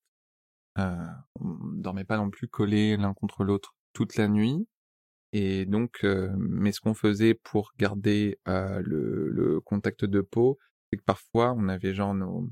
on 0.76 1.58
dormait 1.76 2.06
pas 2.06 2.18
non 2.18 2.30
plus 2.30 2.48
collés 2.48 2.98
l'un 2.98 3.14
contre 3.14 3.44
l'autre 3.44 3.76
toute 3.94 4.16
la 4.16 4.28
nuit. 4.28 4.68
Et 5.32 5.66
donc, 5.66 6.04
mais 6.04 6.72
ce 6.72 6.82
qu'on 6.82 6.94
faisait 6.94 7.34
pour 7.34 7.74
garder 7.78 8.40
le, 8.46 9.60
contact 9.66 10.06
de 10.06 10.22
peau, 10.22 10.58
c'est 10.90 10.98
que 10.98 11.04
parfois 11.04 11.54
on 11.58 11.68
avait 11.68 11.94
genre 11.94 12.14
nos, 12.14 12.50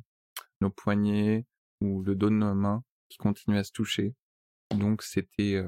poignets 0.75 1.45
ou 1.81 2.03
le 2.03 2.15
dos 2.15 2.29
de 2.29 2.35
nos 2.35 2.55
mains 2.55 2.83
qui 3.09 3.17
continuaient 3.17 3.59
à 3.59 3.63
se 3.63 3.71
toucher. 3.71 4.13
Donc 4.71 5.01
c'était, 5.01 5.63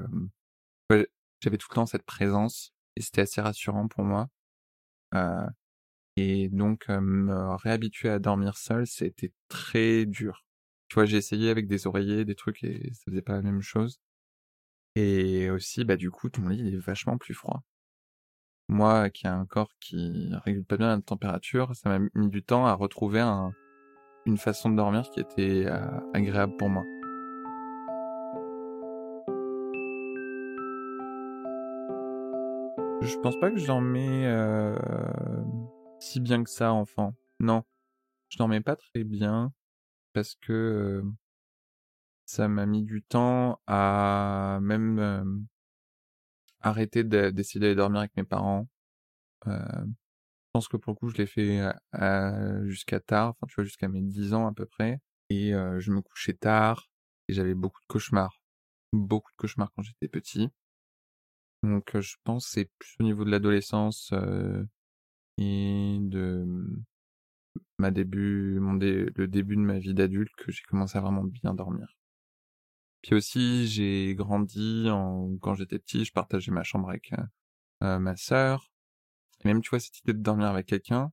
j'avais 1.41 1.57
tout 1.57 1.67
le 1.71 1.75
temps 1.75 1.85
cette 1.85 2.05
présence 2.05 2.73
et 2.95 3.01
c'était 3.01 3.21
assez 3.21 3.41
rassurant 3.41 3.87
pour 3.87 4.03
moi. 4.03 4.29
Euh, 5.15 5.47
et 6.17 6.49
donc 6.49 6.89
me 6.89 7.55
réhabituer 7.55 8.09
à 8.09 8.19
dormir 8.19 8.57
seul, 8.57 8.87
c'était 8.87 9.31
très 9.47 10.05
dur. 10.05 10.45
Tu 10.89 10.95
vois, 10.95 11.05
j'ai 11.05 11.17
essayé 11.17 11.49
avec 11.49 11.67
des 11.67 11.87
oreillers, 11.87 12.25
des 12.25 12.35
trucs 12.35 12.63
et 12.63 12.91
ça 12.93 13.03
faisait 13.05 13.21
pas 13.21 13.33
la 13.33 13.41
même 13.41 13.61
chose. 13.61 13.99
Et 14.95 15.49
aussi, 15.49 15.85
bah 15.85 15.95
du 15.95 16.11
coup, 16.11 16.29
ton 16.29 16.47
lit 16.49 16.73
est 16.73 16.77
vachement 16.77 17.17
plus 17.17 17.33
froid. 17.33 17.63
Moi, 18.67 19.09
qui 19.09 19.25
ai 19.25 19.29
un 19.29 19.45
corps 19.45 19.71
qui 19.79 20.29
régule 20.45 20.65
pas 20.65 20.77
bien 20.77 20.95
la 20.95 21.01
température, 21.01 21.75
ça 21.75 21.89
m'a 21.89 22.07
mis 22.13 22.29
du 22.29 22.43
temps 22.43 22.65
à 22.67 22.73
retrouver 22.73 23.19
un, 23.19 23.51
une 24.25 24.37
façon 24.37 24.69
de 24.69 24.75
dormir 24.75 25.09
qui 25.11 25.19
était 25.19 25.65
euh, 25.65 25.99
agréable 26.13 26.55
pour 26.57 26.69
moi. 26.69 26.85
Je 33.01 33.17
pense 33.19 33.39
pas 33.39 33.49
que 33.49 33.57
je 33.57 33.65
dormais 33.65 34.25
euh, 34.27 34.77
si 35.99 36.19
bien 36.19 36.43
que 36.43 36.49
ça, 36.49 36.73
enfant. 36.73 37.13
Non, 37.39 37.63
je 38.29 38.37
dormais 38.37 38.61
pas 38.61 38.75
très 38.75 39.03
bien 39.03 39.53
parce 40.13 40.35
que 40.35 40.53
euh, 40.53 41.03
ça 42.25 42.47
m'a 42.47 42.65
mis 42.65 42.83
du 42.83 43.01
temps 43.01 43.61
à 43.67 44.59
même 44.61 44.99
euh, 44.99 45.23
arrêter 46.61 47.03
d'essayer 47.03 47.59
d'aller 47.59 47.75
dormir 47.75 47.99
avec 47.99 48.15
mes 48.17 48.23
parents. 48.23 48.67
Euh, 49.47 49.59
je 49.85 50.51
pense 50.53 50.67
que 50.67 50.77
pour 50.77 50.93
le 50.93 50.97
coup, 50.97 51.09
je 51.09 51.17
l'ai 51.17 51.27
fait 51.27 51.61
jusqu'à 52.65 52.99
tard, 52.99 53.29
enfin 53.29 53.47
tu 53.47 53.55
vois, 53.55 53.63
jusqu'à 53.63 53.87
mes 53.87 54.01
10 54.01 54.33
ans 54.33 54.47
à 54.47 54.53
peu 54.53 54.65
près. 54.65 54.99
et 55.29 55.51
je 55.51 55.91
me 55.91 56.01
couchais 56.01 56.33
tard 56.33 56.89
et 57.27 57.33
j'avais 57.33 57.53
beaucoup 57.53 57.79
de 57.81 57.87
cauchemars, 57.87 58.41
beaucoup 58.91 59.31
de 59.31 59.37
cauchemars 59.37 59.71
quand 59.75 59.83
j'étais 59.83 60.07
petit. 60.07 60.49
Donc 61.63 61.99
je 61.99 62.15
pense 62.23 62.47
c'est 62.47 62.69
plus 62.79 62.95
au 62.99 63.03
niveau 63.03 63.25
de 63.25 63.31
l'adolescence 63.31 64.13
et 65.37 65.97
de 66.01 66.45
ma 67.77 67.91
début, 67.91 68.59
mon 68.59 68.73
le 68.73 69.27
début 69.27 69.55
de 69.55 69.61
ma 69.61 69.79
vie 69.79 69.93
d'adulte 69.93 70.31
que 70.37 70.51
j'ai 70.51 70.63
commencé 70.63 70.97
à 70.97 71.01
vraiment 71.01 71.23
bien 71.23 71.53
dormir. 71.53 71.87
Puis 73.01 73.15
aussi, 73.15 73.67
j'ai 73.67 74.13
grandi 74.15 74.89
en, 74.89 75.37
quand 75.41 75.55
j'étais 75.55 75.79
petit, 75.79 76.03
je 76.05 76.11
partageais 76.11 76.51
ma 76.51 76.63
chambre 76.63 76.89
avec 76.89 77.13
euh, 77.83 77.99
ma 77.99 78.15
sœur. 78.17 78.69
Et 79.43 79.47
même, 79.47 79.61
tu 79.61 79.69
vois, 79.69 79.79
cette 79.79 79.99
idée 79.99 80.13
de 80.13 80.19
dormir 80.19 80.47
avec 80.47 80.67
quelqu'un, 80.67 81.11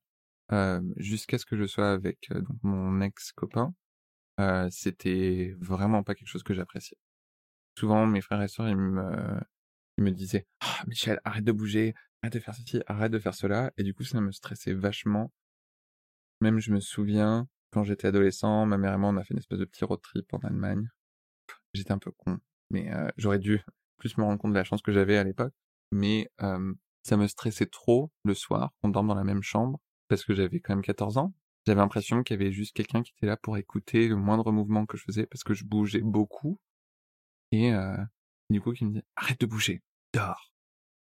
euh, 0.52 0.80
jusqu'à 0.96 1.38
ce 1.38 1.46
que 1.46 1.56
je 1.56 1.66
sois 1.66 1.92
avec 1.92 2.28
euh, 2.32 2.40
donc, 2.40 2.59
mon 2.62 3.00
ex-copain, 3.00 3.74
euh, 4.40 4.68
c'était 4.70 5.54
vraiment 5.61 6.02
pas 6.02 6.14
quelque 6.14 6.28
chose 6.28 6.42
que 6.42 6.54
j'appréciais. 6.54 6.98
Souvent, 7.78 8.06
mes 8.06 8.20
frères 8.20 8.42
et 8.42 8.48
sœurs, 8.48 8.68
ils 8.68 8.76
me, 8.76 9.40
ils 9.98 10.04
me 10.04 10.11
disaient 10.11 10.46
«Ah, 10.61 10.82
Michel, 10.87 11.20
arrête 11.24 11.44
de 11.44 11.52
bouger, 11.52 11.94
arrête 12.22 12.35
de 12.35 12.38
faire 12.38 12.54
ceci, 12.54 12.80
arrête 12.87 13.12
de 13.12 13.18
faire 13.18 13.35
cela». 13.35 13.72
Et 13.76 13.82
du 13.82 13.94
coup, 13.94 14.04
ça 14.04 14.20
me 14.20 14.32
stressait 14.32 14.74
vachement 14.74 15.32
même 16.40 16.59
je 16.59 16.70
me 16.72 16.80
souviens, 16.80 17.48
quand 17.70 17.85
j'étais 17.85 18.09
adolescent, 18.09 18.66
ma 18.66 18.78
mère 18.78 18.94
et 18.94 18.98
moi, 18.98 19.11
on 19.11 19.16
a 19.16 19.24
fait 19.24 19.35
une 19.35 19.38
espèce 19.38 19.59
de 19.59 19.64
petit 19.64 19.85
road 19.85 20.00
trip 20.02 20.32
en 20.35 20.38
Allemagne. 20.38 20.88
J'étais 21.74 21.92
un 21.92 21.98
peu 21.98 22.11
con, 22.11 22.38
mais 22.70 22.92
euh, 22.92 23.09
j'aurais 23.16 23.38
dû 23.38 23.62
plus 23.98 24.16
me 24.18 24.24
rendre 24.24 24.38
compte 24.38 24.52
de 24.52 24.56
la 24.56 24.64
chance 24.64 24.82
que 24.82 24.92
j'avais 24.92 25.16
à 25.16 25.24
l'époque. 25.24 25.54
Mais 25.92 26.30
euh, 26.42 26.74
ça 27.02 27.16
me 27.16 27.26
stressait 27.26 27.66
trop 27.66 28.11
le 28.24 28.35
soir 28.35 28.72
qu'on 28.80 28.88
dorme 28.88 29.09
dans 29.09 29.14
la 29.14 29.24
même 29.24 29.42
chambre, 29.42 29.78
parce 30.09 30.24
que 30.24 30.35
j'avais 30.35 30.61
quand 30.61 30.74
même 30.74 30.85
14 30.85 31.18
ans. 31.18 31.35
J'avais 31.66 31.80
l'impression 31.80 32.22
qu'il 32.22 32.38
y 32.38 32.42
avait 32.42 32.52
juste 32.52 32.76
quelqu'un 32.76 33.02
qui 33.02 33.12
était 33.16 33.26
là 33.26 33.37
pour 33.37 33.56
écouter 33.56 34.09
le 34.09 34.16
moindre 34.16 34.52
mouvement 34.52 34.87
que 34.87 34.96
je 34.96 35.04
faisais, 35.04 35.26
parce 35.26 35.42
que 35.42 35.54
je 35.54 35.64
bougeais 35.64 36.00
beaucoup. 36.02 36.59
Et 37.52 37.72
euh, 37.72 37.96
du 38.50 38.61
coup, 38.61 38.72
qui 38.72 38.85
me 38.85 38.90
disait 38.90 39.04
«Arrête 39.16 39.40
de 39.40 39.46
bouger, 39.46 39.82
dors, 40.12 40.52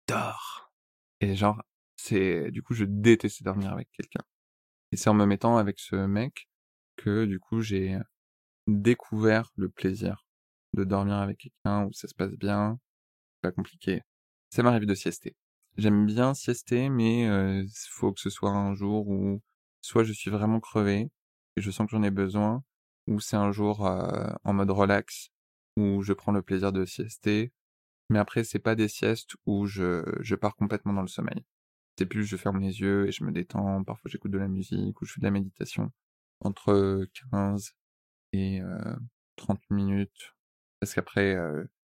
dors!» 0.08 0.72
Et 1.22 1.36
genre, 1.36 1.62
c'est 1.96 2.52
du 2.52 2.63
coup, 2.63 2.74
je 2.74 2.86
détestais 2.86 3.44
dormir 3.44 3.72
avec 3.72 3.89
quelqu'un. 3.92 4.24
Et 4.92 4.98
c'est 4.98 5.10
en 5.10 5.13
me 5.13 5.26
mettant 5.26 5.58
avec 5.58 5.80
ce 5.80 5.96
mec 5.96 6.50
que 6.96 7.26
du 7.26 7.39
coup 7.39 7.62
j'ai 7.62 7.98
découvert 8.68 9.52
le 9.56 9.70
plaisir 9.70 10.26
de 10.74 10.84
dormir 10.84 11.15
avec 11.15 11.38
quelqu'un 11.38 11.86
où 11.86 11.94
ça 11.94 12.08
se 12.08 12.15
passe 12.15 12.34
bien, 12.34 12.80
pas 13.42 13.52
compliqué. 13.52 14.02
Ça 14.50 14.63
m'arrive 14.63 14.86
de 14.86 14.96
siester. 14.96 15.36
J'aime 15.78 16.06
bien 16.08 16.34
siester, 16.34 16.89
mais 16.89 17.24
il 17.62 17.70
faut 17.89 18.12
que 18.12 18.20
ce 18.20 18.30
soit 18.30 18.52
un 18.52 18.74
jour 18.76 19.08
où 19.08 19.42
soit 19.82 20.04
je 20.04 20.13
suis 20.13 20.32
vraiment 20.32 20.60
crevé 20.60 21.12
et 21.56 21.62
je 21.62 21.72
sens 21.72 21.86
que 21.86 21.92
j'en 21.92 22.04
ai 22.04 22.12
besoin, 22.12 22.63
ou 23.08 23.20
c'est 23.20 23.38
un 23.38 23.52
jour 23.52 23.82
en 23.82 24.54
mode 24.54 24.72
relax 24.72 25.30
où 25.80 26.02
je 26.04 26.13
prends 26.13 26.32
le 26.32 26.42
plaisir 26.42 26.72
de 26.72 26.86
siester. 26.86 27.52
Mais 28.10 28.20
après, 28.20 28.44
c'est 28.44 28.60
pas 28.60 28.76
des 28.76 28.88
siestes 28.88 29.36
où 29.46 29.65
je, 29.68 30.04
je 30.22 30.36
pars 30.36 30.56
complètement 30.56 30.94
dans 30.94 31.02
le 31.02 31.08
sommeil. 31.08 31.46
C'est 31.98 32.06
plus 32.06 32.26
je 32.26 32.38
ferme 32.38 32.60
les 32.62 32.82
yeux 32.82 33.08
et 33.08 33.12
je 33.12 33.24
me 33.26 33.32
détends, 33.32 33.84
parfois 33.84 34.10
j'écoute 34.10 34.32
de 34.32 34.38
la 34.38 34.48
musique 34.48 35.02
ou 35.02 35.06
je 35.06 35.13
fais 35.13 35.20
de 35.20 35.26
la 35.26 35.32
méditation 35.32 35.92
entre 36.42 37.06
15 37.32 37.74
et 38.34 38.62
30 39.36 39.60
minutes 39.70 40.36
parce 40.80 40.94
qu'après 40.94 41.38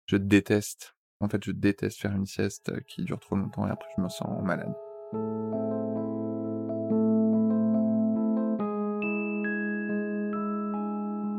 je 0.05 0.17
déteste 0.17 0.95
en 1.19 1.29
fait 1.29 1.43
je 1.43 1.51
déteste 1.51 1.99
faire 1.99 2.11
une 2.15 2.27
sieste 2.27 2.83
qui 2.85 3.03
dure 3.03 3.19
trop 3.19 3.35
longtemps 3.35 3.67
et 3.67 3.71
après 3.71 3.89
je 3.97 4.01
me 4.03 4.09
sens 4.09 4.43
malade. 4.43 4.75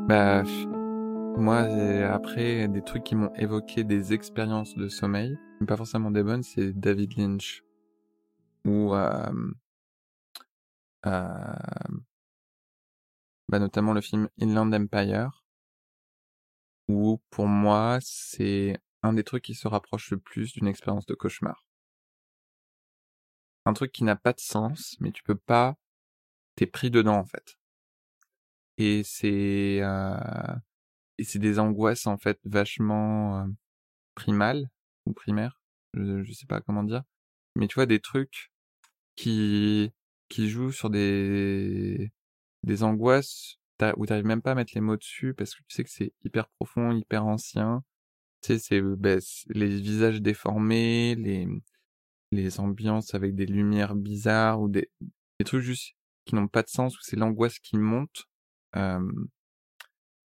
Bah 0.07 0.43
moi 1.37 1.59
après 2.11 2.67
des 2.67 2.81
trucs 2.81 3.03
qui 3.03 3.15
m'ont 3.15 3.33
évoqué 3.35 3.83
des 3.83 4.13
expériences 4.13 4.75
de 4.75 4.87
sommeil, 4.89 5.37
mais 5.59 5.67
pas 5.67 5.77
forcément 5.77 6.11
des 6.11 6.23
bonnes, 6.23 6.43
c'est 6.43 6.73
David 6.73 7.17
Lynch 7.17 7.63
ou 8.65 8.91
bah, 13.49 13.59
notamment 13.59 13.93
le 13.93 14.01
film 14.01 14.27
Inland 14.41 14.73
Empire, 14.73 15.43
où 16.89 17.21
pour 17.29 17.47
moi 17.47 17.99
c'est 18.01 18.77
un 19.03 19.13
des 19.13 19.23
trucs 19.23 19.43
qui 19.43 19.55
se 19.55 19.67
rapproche 19.67 20.11
le 20.11 20.17
plus 20.17 20.53
d'une 20.53 20.67
expérience 20.67 21.05
de 21.05 21.13
cauchemar. 21.13 21.65
Un 23.65 23.73
truc 23.73 23.91
qui 23.91 24.03
n'a 24.03 24.15
pas 24.15 24.33
de 24.33 24.39
sens, 24.39 24.97
mais 24.99 25.11
tu 25.11 25.23
peux 25.23 25.35
pas, 25.35 25.75
t'es 26.55 26.65
pris 26.65 26.89
dedans 26.91 27.17
en 27.17 27.25
fait. 27.25 27.57
Et 28.77 29.03
c'est 29.03 29.81
et 31.17 31.23
c'est 31.23 31.39
des 31.39 31.59
angoisses 31.59 32.07
en 32.07 32.17
fait 32.17 32.39
vachement 32.45 33.47
primales 34.15 34.69
ou 35.05 35.13
primaires, 35.13 35.59
je, 35.93 36.23
je 36.23 36.33
sais 36.33 36.47
pas 36.47 36.61
comment 36.61 36.83
dire, 36.83 37.03
mais 37.55 37.67
tu 37.67 37.75
vois 37.75 37.85
des 37.85 37.99
trucs 37.99 38.51
qui 39.15 39.91
qui 40.29 40.49
joue 40.49 40.71
sur 40.71 40.89
des 40.89 42.11
des 42.63 42.83
angoisses 42.83 43.59
où 43.97 44.05
t'arrives 44.05 44.25
même 44.25 44.41
pas 44.41 44.51
à 44.51 44.55
mettre 44.55 44.73
les 44.75 44.81
mots 44.81 44.97
dessus 44.97 45.33
parce 45.33 45.53
que 45.55 45.61
tu 45.67 45.75
sais 45.75 45.83
que 45.83 45.89
c'est 45.89 46.13
hyper 46.23 46.47
profond, 46.49 46.91
hyper 46.95 47.25
ancien. 47.25 47.83
Tu 48.41 48.53
sais, 48.53 48.59
c'est 48.59 48.81
ben, 48.81 49.19
les 49.49 49.67
visages 49.67 50.21
déformés, 50.21 51.15
les 51.15 51.47
les 52.31 52.59
ambiances 52.59 53.13
avec 53.15 53.35
des 53.35 53.45
lumières 53.45 53.95
bizarres 53.95 54.61
ou 54.61 54.67
des, 54.67 54.89
des 55.39 55.45
trucs 55.45 55.61
juste 55.61 55.95
qui 56.25 56.35
n'ont 56.35 56.47
pas 56.47 56.63
de 56.63 56.67
sens 56.69 56.97
où 56.97 57.01
c'est 57.01 57.15
l'angoisse 57.15 57.59
qui 57.59 57.77
monte. 57.77 58.25
Euh, 58.75 58.99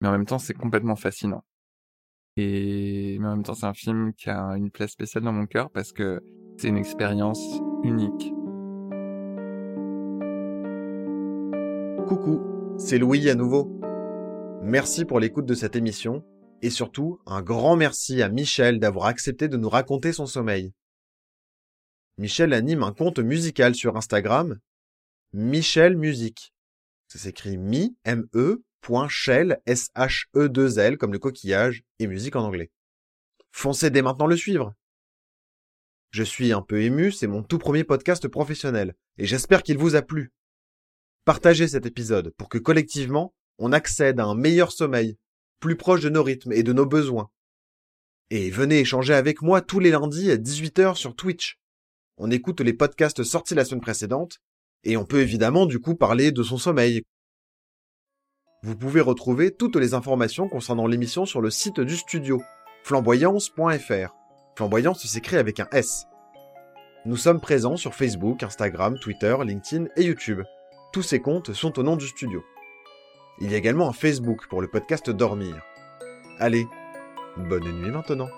mais 0.02 0.08
en 0.08 0.12
même 0.12 0.26
temps, 0.26 0.40
c'est 0.40 0.52
complètement 0.52 0.96
fascinant. 0.96 1.44
Et 2.36 3.18
en 3.20 3.36
même 3.36 3.44
temps, 3.44 3.54
c'est 3.54 3.66
un 3.66 3.72
film 3.72 4.12
qui 4.14 4.30
a 4.30 4.56
une 4.56 4.72
place 4.72 4.90
spéciale 4.90 5.22
dans 5.22 5.32
mon 5.32 5.46
cœur 5.46 5.70
parce 5.70 5.92
que 5.92 6.20
c'est 6.58 6.66
une 6.66 6.76
expérience 6.76 7.40
unique. 7.84 8.32
Coucou, 12.08 12.40
c'est 12.78 12.98
Louis 12.98 13.30
à 13.30 13.36
nouveau. 13.36 13.78
Merci 14.60 15.04
pour 15.04 15.20
l'écoute 15.20 15.46
de 15.46 15.54
cette 15.54 15.76
émission 15.76 16.24
et 16.62 16.70
surtout 16.70 17.20
un 17.24 17.40
grand 17.40 17.76
merci 17.76 18.22
à 18.22 18.28
Michel 18.28 18.80
d'avoir 18.80 19.06
accepté 19.06 19.46
de 19.46 19.56
nous 19.56 19.68
raconter 19.68 20.12
son 20.12 20.26
sommeil. 20.26 20.72
Michel 22.18 22.54
anime 22.54 22.82
un 22.82 22.92
compte 22.92 23.20
musical 23.20 23.76
sur 23.76 23.96
Instagram, 23.96 24.58
Michel 25.32 25.96
Musique. 25.96 26.52
Ça 27.06 27.20
s'écrit 27.20 27.56
mi, 27.56 27.96
m 28.04 28.26
e 28.34 28.64
shell, 29.08 29.60
s 29.66 29.90
h 29.94 30.26
e 30.34 30.48
2 30.48 30.78
l 30.78 30.98
comme 30.98 31.12
le 31.12 31.18
coquillage 31.18 31.84
et 31.98 32.06
musique 32.06 32.36
en 32.36 32.44
anglais. 32.44 32.70
Foncez 33.52 33.90
dès 33.90 34.02
maintenant 34.02 34.26
le 34.26 34.36
suivre. 34.36 34.74
Je 36.10 36.22
suis 36.22 36.52
un 36.52 36.62
peu 36.62 36.82
ému, 36.82 37.12
c'est 37.12 37.26
mon 37.26 37.42
tout 37.42 37.58
premier 37.58 37.84
podcast 37.84 38.28
professionnel 38.28 38.94
et 39.18 39.26
j'espère 39.26 39.62
qu'il 39.62 39.78
vous 39.78 39.94
a 39.94 40.02
plu. 40.02 40.32
Partagez 41.24 41.68
cet 41.68 41.86
épisode 41.86 42.34
pour 42.36 42.48
que 42.48 42.58
collectivement, 42.58 43.34
on 43.58 43.72
accède 43.72 44.18
à 44.18 44.24
un 44.24 44.34
meilleur 44.34 44.72
sommeil, 44.72 45.16
plus 45.60 45.76
proche 45.76 46.00
de 46.00 46.08
nos 46.08 46.22
rythmes 46.22 46.52
et 46.52 46.62
de 46.62 46.72
nos 46.72 46.86
besoins. 46.86 47.30
Et 48.30 48.50
venez 48.50 48.80
échanger 48.80 49.14
avec 49.14 49.42
moi 49.42 49.60
tous 49.60 49.78
les 49.78 49.90
lundis 49.90 50.30
à 50.30 50.36
18h 50.36 50.96
sur 50.96 51.14
Twitch. 51.14 51.58
On 52.16 52.30
écoute 52.30 52.60
les 52.60 52.72
podcasts 52.72 53.22
sortis 53.22 53.54
la 53.54 53.64
semaine 53.64 53.80
précédente, 53.80 54.40
et 54.84 54.96
on 54.96 55.04
peut 55.04 55.20
évidemment 55.20 55.66
du 55.66 55.78
coup 55.78 55.94
parler 55.94 56.32
de 56.32 56.42
son 56.42 56.58
sommeil. 56.58 57.02
Vous 58.64 58.76
pouvez 58.76 59.00
retrouver 59.00 59.50
toutes 59.50 59.74
les 59.74 59.92
informations 59.92 60.48
concernant 60.48 60.86
l'émission 60.86 61.26
sur 61.26 61.40
le 61.40 61.50
site 61.50 61.80
du 61.80 61.96
studio, 61.96 62.40
flamboyance.fr. 62.84 64.14
Flamboyance 64.54 65.04
s'écrit 65.04 65.36
avec 65.36 65.58
un 65.58 65.66
S. 65.72 66.06
Nous 67.04 67.16
sommes 67.16 67.40
présents 67.40 67.76
sur 67.76 67.96
Facebook, 67.96 68.44
Instagram, 68.44 69.00
Twitter, 69.00 69.36
LinkedIn 69.44 69.86
et 69.96 70.04
YouTube. 70.04 70.42
Tous 70.92 71.02
ces 71.02 71.18
comptes 71.18 71.52
sont 71.52 71.76
au 71.80 71.82
nom 71.82 71.96
du 71.96 72.06
studio. 72.06 72.44
Il 73.40 73.50
y 73.50 73.54
a 73.54 73.58
également 73.58 73.88
un 73.88 73.92
Facebook 73.92 74.46
pour 74.48 74.60
le 74.60 74.68
podcast 74.68 75.10
Dormir. 75.10 75.60
Allez, 76.38 76.64
bonne 77.36 77.64
nuit 77.64 77.90
maintenant. 77.90 78.28